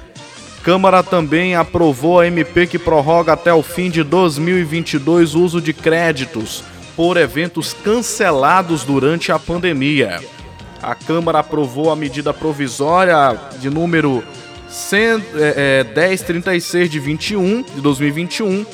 Câmara 0.68 1.02
também 1.02 1.56
aprovou 1.56 2.20
a 2.20 2.28
MP 2.28 2.68
que 2.68 2.78
prorroga 2.78 3.32
até 3.32 3.54
o 3.54 3.64
fim 3.64 3.90
de 3.90 4.04
2022 4.04 5.34
o 5.34 5.42
uso 5.42 5.62
de 5.62 5.72
créditos 5.72 6.62
por 6.94 7.16
eventos 7.16 7.72
cancelados 7.72 8.84
durante 8.84 9.32
a 9.32 9.40
pandemia. 9.40 10.20
A 10.84 10.94
Câmara 10.94 11.40
aprovou 11.40 11.90
a 11.90 11.96
medida 11.96 12.34
provisória 12.34 13.40
de 13.62 13.70
número 13.70 14.22
1036 14.68 16.76
é, 16.76 16.84
é, 16.84 16.88
de 16.90 17.00
21 17.00 17.62
de 17.62 17.80
2021, 17.80 18.66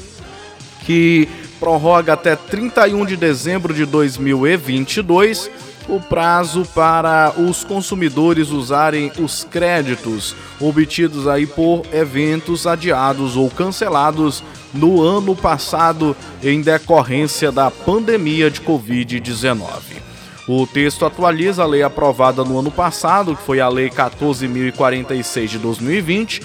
que 0.88 1.30
prorroga 1.60 2.14
até 2.14 2.36
31 2.36 3.06
de 3.06 3.16
dezembro 3.16 3.72
de 3.72 3.86
2022 3.86 5.52
o 5.88 6.00
prazo 6.00 6.66
para 6.74 7.34
os 7.38 7.64
consumidores 7.64 8.50
usarem 8.50 9.12
os 9.20 9.44
créditos 9.44 10.36
obtidos 10.60 11.28
aí 11.28 11.46
por 11.46 11.84
eventos 11.92 12.66
adiados 12.66 13.36
ou 13.36 13.50
cancelados 13.50 14.44
no 14.74 15.02
ano 15.02 15.36
passado 15.36 16.16
em 16.42 16.62
decorrência 16.62 17.52
da 17.52 17.70
pandemia 17.70 18.50
de 18.50 18.62
Covid-19. 18.62 20.04
O 20.48 20.68
texto 20.68 21.06
atualiza 21.06 21.64
a 21.64 21.66
lei 21.66 21.84
aprovada 21.84 22.44
no 22.44 22.60
ano 22.60 22.70
passado, 22.70 23.36
que 23.36 23.44
foi 23.44 23.62
a 23.62 23.70
Lei 23.70 23.90
14.046 23.90 25.48
de 25.48 25.58
2020, 25.58 26.42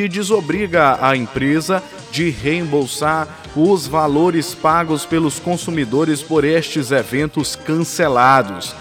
que 0.00 0.08
desobriga 0.08 0.96
a 0.98 1.14
empresa 1.14 1.82
de 2.10 2.30
reembolsar 2.30 3.28
os 3.54 3.86
valores 3.86 4.54
pagos 4.54 5.04
pelos 5.04 5.38
consumidores 5.38 6.22
por 6.22 6.42
estes 6.42 6.90
eventos 6.90 7.54
cancelados. 7.54 8.74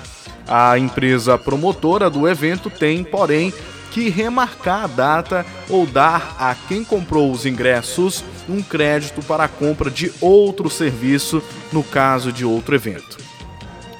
A 0.48 0.80
empresa 0.80 1.38
promotora 1.38 2.10
do 2.10 2.26
evento 2.26 2.70
tem, 2.70 3.04
porém, 3.04 3.54
que 3.92 4.08
remarcar 4.08 4.86
a 4.86 4.88
data 4.88 5.46
ou 5.70 5.86
dar 5.86 6.38
a 6.40 6.56
quem 6.56 6.86
comprou 6.86 7.30
os 7.30 7.46
ingressos 7.46 8.24
um 8.48 8.64
crédito 8.64 9.22
para 9.22 9.44
a 9.44 9.50
compra 9.50 9.92
de 9.92 10.14
outro 10.22 10.70
serviço 10.70 11.44
no 11.74 11.84
caso 11.84 12.32
de 12.32 12.46
outro 12.46 12.74
evento. 12.76 13.19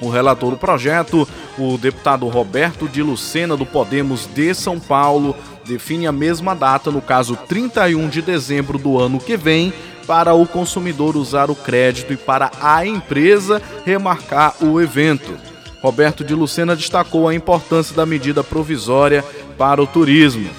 O 0.00 0.08
relator 0.08 0.50
do 0.50 0.56
projeto, 0.56 1.28
o 1.58 1.76
deputado 1.76 2.26
Roberto 2.28 2.88
de 2.88 3.02
Lucena 3.02 3.56
do 3.56 3.66
Podemos 3.66 4.26
de 4.26 4.54
São 4.54 4.80
Paulo, 4.80 5.36
define 5.64 6.06
a 6.06 6.12
mesma 6.12 6.54
data, 6.54 6.90
no 6.90 7.02
caso 7.02 7.36
31 7.36 8.08
de 8.08 8.22
dezembro 8.22 8.78
do 8.78 8.98
ano 8.98 9.20
que 9.20 9.36
vem, 9.36 9.72
para 10.06 10.32
o 10.34 10.46
consumidor 10.46 11.16
usar 11.16 11.50
o 11.50 11.54
crédito 11.54 12.12
e 12.12 12.16
para 12.16 12.50
a 12.60 12.84
empresa 12.86 13.60
remarcar 13.84 14.54
o 14.60 14.80
evento. 14.80 15.36
Roberto 15.82 16.24
de 16.24 16.34
Lucena 16.34 16.74
destacou 16.74 17.28
a 17.28 17.34
importância 17.34 17.94
da 17.94 18.04
medida 18.04 18.42
provisória 18.42 19.24
para 19.56 19.82
o 19.82 19.86
turismo. 19.86 20.50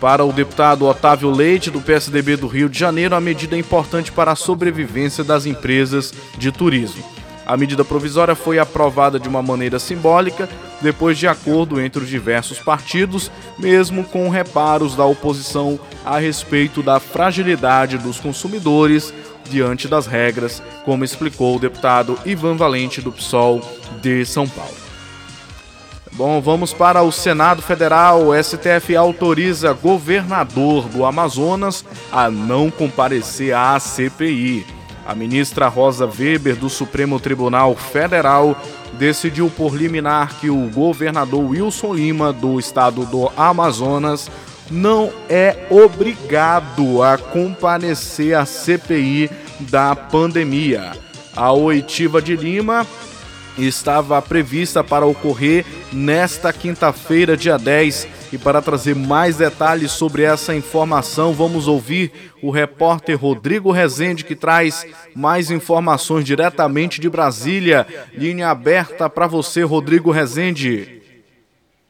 Para 0.00 0.24
o 0.24 0.32
deputado 0.32 0.86
Otávio 0.86 1.30
Leite, 1.30 1.70
do 1.70 1.80
PSDB 1.80 2.36
do 2.36 2.46
Rio 2.46 2.68
de 2.68 2.78
Janeiro, 2.78 3.16
a 3.16 3.20
medida 3.20 3.56
é 3.56 3.58
importante 3.58 4.12
para 4.12 4.32
a 4.32 4.36
sobrevivência 4.36 5.24
das 5.24 5.44
empresas 5.44 6.12
de 6.36 6.52
turismo. 6.52 7.17
A 7.48 7.56
medida 7.56 7.82
provisória 7.82 8.34
foi 8.34 8.58
aprovada 8.58 9.18
de 9.18 9.26
uma 9.26 9.40
maneira 9.40 9.78
simbólica, 9.78 10.46
depois 10.82 11.16
de 11.16 11.26
acordo 11.26 11.80
entre 11.80 12.04
os 12.04 12.08
diversos 12.10 12.58
partidos, 12.58 13.30
mesmo 13.58 14.04
com 14.04 14.28
reparos 14.28 14.94
da 14.94 15.06
oposição 15.06 15.80
a 16.04 16.18
respeito 16.18 16.82
da 16.82 17.00
fragilidade 17.00 17.96
dos 17.96 18.20
consumidores 18.20 19.14
diante 19.48 19.88
das 19.88 20.06
regras, 20.06 20.62
como 20.84 21.04
explicou 21.04 21.56
o 21.56 21.58
deputado 21.58 22.18
Ivan 22.26 22.54
Valente 22.54 23.00
do 23.00 23.10
PSOL 23.10 23.62
de 24.02 24.26
São 24.26 24.46
Paulo. 24.46 24.76
Bom, 26.12 26.42
vamos 26.42 26.74
para 26.74 27.02
o 27.02 27.10
Senado 27.10 27.62
Federal. 27.62 28.26
O 28.26 28.42
STF 28.42 28.94
autoriza 28.94 29.72
governador 29.72 30.86
do 30.88 31.06
Amazonas 31.06 31.82
a 32.12 32.30
não 32.30 32.70
comparecer 32.70 33.54
à 33.54 33.80
CPI. 33.80 34.77
A 35.08 35.14
ministra 35.14 35.68
Rosa 35.68 36.04
Weber, 36.04 36.54
do 36.54 36.68
Supremo 36.68 37.18
Tribunal 37.18 37.74
Federal, 37.74 38.54
decidiu 38.98 39.48
por 39.48 39.74
liminar 39.74 40.38
que 40.38 40.50
o 40.50 40.68
governador 40.68 41.42
Wilson 41.42 41.94
Lima, 41.94 42.30
do 42.30 42.60
estado 42.60 43.06
do 43.06 43.32
Amazonas, 43.34 44.30
não 44.70 45.10
é 45.26 45.66
obrigado 45.70 47.02
a 47.02 47.16
comparecer 47.16 48.34
à 48.34 48.44
CPI 48.44 49.30
da 49.60 49.96
pandemia. 49.96 50.92
A 51.34 51.54
oitiva 51.54 52.20
de 52.20 52.36
Lima 52.36 52.86
estava 53.56 54.20
prevista 54.20 54.84
para 54.84 55.06
ocorrer 55.06 55.64
nesta 55.90 56.52
quinta-feira, 56.52 57.34
dia 57.34 57.56
10. 57.56 58.06
E 58.32 58.36
para 58.36 58.60
trazer 58.60 58.94
mais 58.94 59.36
detalhes 59.36 59.92
sobre 59.92 60.22
essa 60.22 60.54
informação, 60.54 61.32
vamos 61.32 61.66
ouvir 61.66 62.12
o 62.42 62.50
repórter 62.50 63.18
Rodrigo 63.18 63.70
Rezende, 63.70 64.24
que 64.24 64.36
traz 64.36 64.86
mais 65.14 65.50
informações 65.50 66.24
diretamente 66.24 67.00
de 67.00 67.08
Brasília. 67.08 67.86
Linha 68.12 68.50
aberta 68.50 69.08
para 69.08 69.26
você, 69.26 69.62
Rodrigo 69.62 70.10
Rezende. 70.10 70.98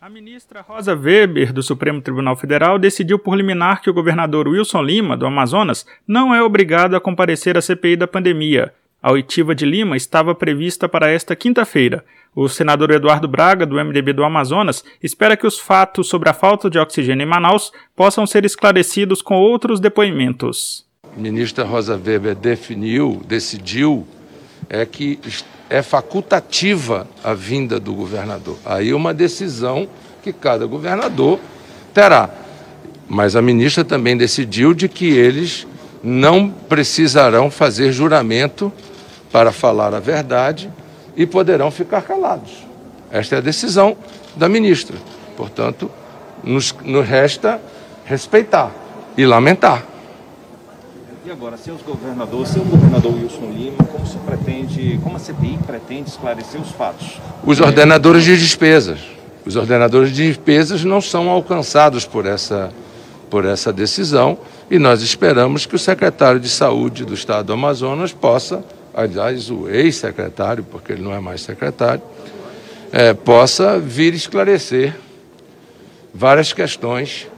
A 0.01 0.09
ministra 0.09 0.62
Rosa 0.62 0.95
Weber, 0.95 1.53
do 1.53 1.62
Supremo 1.62 2.01
Tribunal 2.01 2.36
Federal, 2.36 2.78
decidiu 2.78 3.18
por 3.18 3.34
liminar 3.34 3.82
que 3.82 3.91
o 3.91 3.93
governador 3.93 4.47
Wilson 4.49 4.80
Lima, 4.80 5.16
do 5.16 5.26
Amazonas, 5.26 5.84
não 6.07 6.34
é 6.34 6.43
obrigado 6.43 6.95
a 6.95 7.01
comparecer 7.01 7.59
à 7.59 7.61
CPI 7.61 7.97
da 7.97 8.07
pandemia. 8.07 8.72
A 9.03 9.12
oitiva 9.12 9.55
de 9.55 9.66
Lima 9.66 9.97
estava 9.97 10.34
prevista 10.34 10.89
para 10.89 11.11
esta 11.11 11.36
quinta-feira. 11.36 12.05
O 12.35 12.49
senador 12.49 12.91
Eduardo 12.91 13.26
Braga, 13.26 13.66
do 13.66 13.76
MDB 13.76 14.12
do 14.12 14.24
Amazonas, 14.24 14.85
espera 15.03 15.37
que 15.37 15.47
os 15.47 15.59
fatos 15.59 16.09
sobre 16.09 16.29
a 16.29 16.35
falta 16.35 16.70
de 16.70 16.79
oxigênio 16.79 17.24
em 17.24 17.29
Manaus 17.29 17.72
possam 17.97 18.26
ser 18.26 18.45
esclarecidos 18.45 19.20
com 19.22 19.35
outros 19.35 19.81
depoimentos. 19.81 20.87
A 21.16 21.20
ministra 21.20 21.64
Rosa 21.64 21.97
Weber 21.97 22.35
definiu, 22.35 23.20
decidiu, 23.26 24.07
é 24.68 24.85
que 24.87 25.18
é 25.68 25.83
facultativa 25.83 27.07
a 27.22 27.35
vinda 27.35 27.81
do 27.81 27.93
governador. 27.93 28.57
Aí 28.64 28.91
é 28.91 28.95
uma 28.95 29.12
decisão 29.12 29.89
que 30.22 30.33
cada 30.33 30.66
governador 30.66 31.39
terá. 31.93 32.31
Mas 33.09 33.35
a 33.35 33.43
ministra 33.43 33.85
também 33.85 34.16
decidiu 34.16 34.74
de 34.74 34.89
que 34.89 35.07
eles 35.07 35.66
não 36.03 36.51
precisarão 36.51 37.51
fazer 37.51 37.93
juramento 37.93 38.72
para 39.33 39.51
falar 39.51 39.95
a 39.95 40.01
verdade 40.01 40.70
e 41.19 41.27
poderão 41.27 41.69
ficar 41.71 42.03
calados. 42.03 42.64
Esta 43.11 43.35
é 43.35 43.39
a 43.39 43.41
decisão 43.41 43.97
da 44.37 44.49
ministra. 44.49 44.97
Portanto, 45.37 45.91
nos, 46.45 46.73
nos 46.85 47.07
resta 47.07 47.61
respeitar 48.07 48.71
e 49.16 49.27
lamentar. 49.27 49.85
E 51.27 51.31
agora, 51.31 51.57
seus 51.57 51.83
governadores, 51.83 52.49
seu 52.51 52.64
governador 52.64 53.12
Wilson 53.12 53.51
Lima, 53.51 53.85
como 53.85 54.07
se 54.07 54.16
pretende, 54.19 54.99
como 55.03 55.16
a 55.16 55.19
CPI 55.19 55.59
pretende 55.66 56.09
esclarecer 56.09 56.61
os 56.61 56.71
fatos? 56.71 57.21
Os 57.45 57.61
ordenadores 57.61 58.25
de 58.25 58.39
despesas. 58.39 59.01
Os 59.45 59.57
ordenadores 59.57 60.12
de 60.12 60.29
despesas 60.29 60.85
não 60.85 61.01
são 61.01 61.29
alcançados 61.29 62.07
por 62.07 62.27
essa, 62.27 62.71
por 63.29 63.45
essa 63.45 63.73
decisão 63.73 64.39
e 64.71 64.79
nós 64.79 65.03
esperamos 65.03 65.66
que 65.66 65.75
o 65.75 65.79
secretário 65.79 66.39
de 66.39 66.49
Saúde 66.49 67.05
do 67.05 67.14
Estado 67.14 67.47
do 67.47 67.53
Amazonas 67.55 68.12
possa, 68.12 68.62
aliás, 68.99 69.49
o 69.49 69.68
ex-secretário, 69.68 70.64
porque 70.64 70.92
ele 70.92 71.03
não 71.03 71.14
é 71.14 71.20
mais 71.20 71.40
secretário, 71.40 72.03
é, 72.90 73.14
possa 73.14 73.78
vir 73.78 74.12
esclarecer 74.12 74.94
várias 76.12 76.53
questões 76.53 77.28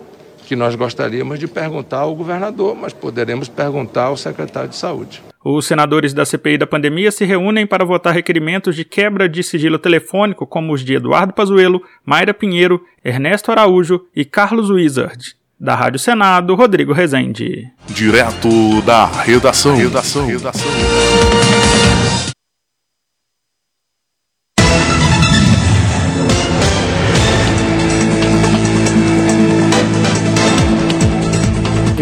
que 0.46 0.56
nós 0.56 0.74
gostaríamos 0.74 1.38
de 1.38 1.46
perguntar 1.46 1.98
ao 1.98 2.14
governador, 2.14 2.74
mas 2.74 2.92
poderemos 2.92 3.48
perguntar 3.48 4.04
ao 4.04 4.16
secretário 4.16 4.70
de 4.70 4.76
Saúde. 4.76 5.22
Os 5.44 5.66
senadores 5.66 6.12
da 6.12 6.24
CPI 6.24 6.58
da 6.58 6.66
pandemia 6.66 7.11
se 7.11 7.24
reúnem 7.24 7.66
para 7.66 7.84
votar 7.84 8.14
requerimentos 8.14 8.74
de 8.74 8.84
quebra 8.84 9.28
de 9.28 9.42
sigilo 9.42 9.78
telefônico, 9.78 10.46
como 10.46 10.72
os 10.72 10.84
de 10.84 10.94
Eduardo 10.94 11.32
Pazuello, 11.32 11.82
Mayra 12.04 12.34
Pinheiro, 12.34 12.82
Ernesto 13.04 13.50
Araújo 13.50 14.00
e 14.14 14.24
Carlos 14.24 14.70
Wizard. 14.70 15.36
Da 15.58 15.74
Rádio 15.74 15.98
Senado, 15.98 16.54
Rodrigo 16.54 16.94
Rezende. 16.94 17.70
Direto 17.88 18.80
da 18.80 19.04
redação. 19.04 19.76
redação. 19.76 20.26
redação. 20.26 21.49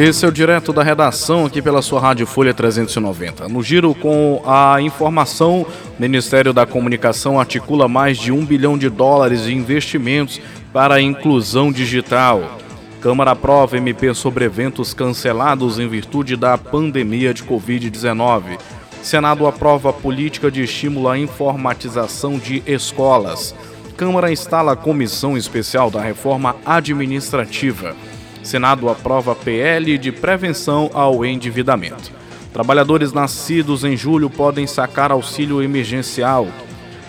Esse 0.00 0.24
é 0.24 0.28
o 0.28 0.32
direto 0.32 0.72
da 0.72 0.84
redação 0.84 1.44
aqui 1.44 1.60
pela 1.60 1.82
sua 1.82 2.00
Rádio 2.00 2.24
Folha 2.24 2.54
390. 2.54 3.48
No 3.48 3.60
giro 3.64 3.92
com 3.96 4.40
a 4.46 4.80
informação, 4.80 5.62
o 5.62 6.00
Ministério 6.00 6.52
da 6.52 6.64
Comunicação 6.64 7.40
articula 7.40 7.88
mais 7.88 8.16
de 8.16 8.30
um 8.30 8.46
bilhão 8.46 8.78
de 8.78 8.88
dólares 8.88 9.42
de 9.42 9.52
investimentos 9.52 10.40
para 10.72 10.94
a 10.94 11.00
inclusão 11.00 11.72
digital. 11.72 12.58
Câmara 13.00 13.32
aprova 13.32 13.76
MP 13.76 14.14
sobre 14.14 14.44
eventos 14.44 14.94
cancelados 14.94 15.80
em 15.80 15.88
virtude 15.88 16.36
da 16.36 16.56
pandemia 16.56 17.34
de 17.34 17.42
Covid-19. 17.42 18.56
Senado 19.02 19.48
aprova 19.48 19.92
política 19.92 20.48
de 20.48 20.62
estímulo 20.62 21.08
à 21.08 21.18
informatização 21.18 22.38
de 22.38 22.62
escolas. 22.68 23.52
Câmara 23.96 24.30
instala 24.30 24.74
a 24.74 24.76
comissão 24.76 25.36
especial 25.36 25.90
da 25.90 26.00
reforma 26.00 26.54
administrativa. 26.64 27.96
Senado 28.42 28.88
aprova 28.88 29.34
PL 29.34 29.98
de 29.98 30.12
prevenção 30.12 30.90
ao 30.94 31.24
endividamento. 31.24 32.12
Trabalhadores 32.52 33.12
nascidos 33.12 33.84
em 33.84 33.96
julho 33.96 34.30
podem 34.30 34.66
sacar 34.66 35.12
auxílio 35.12 35.62
emergencial. 35.62 36.48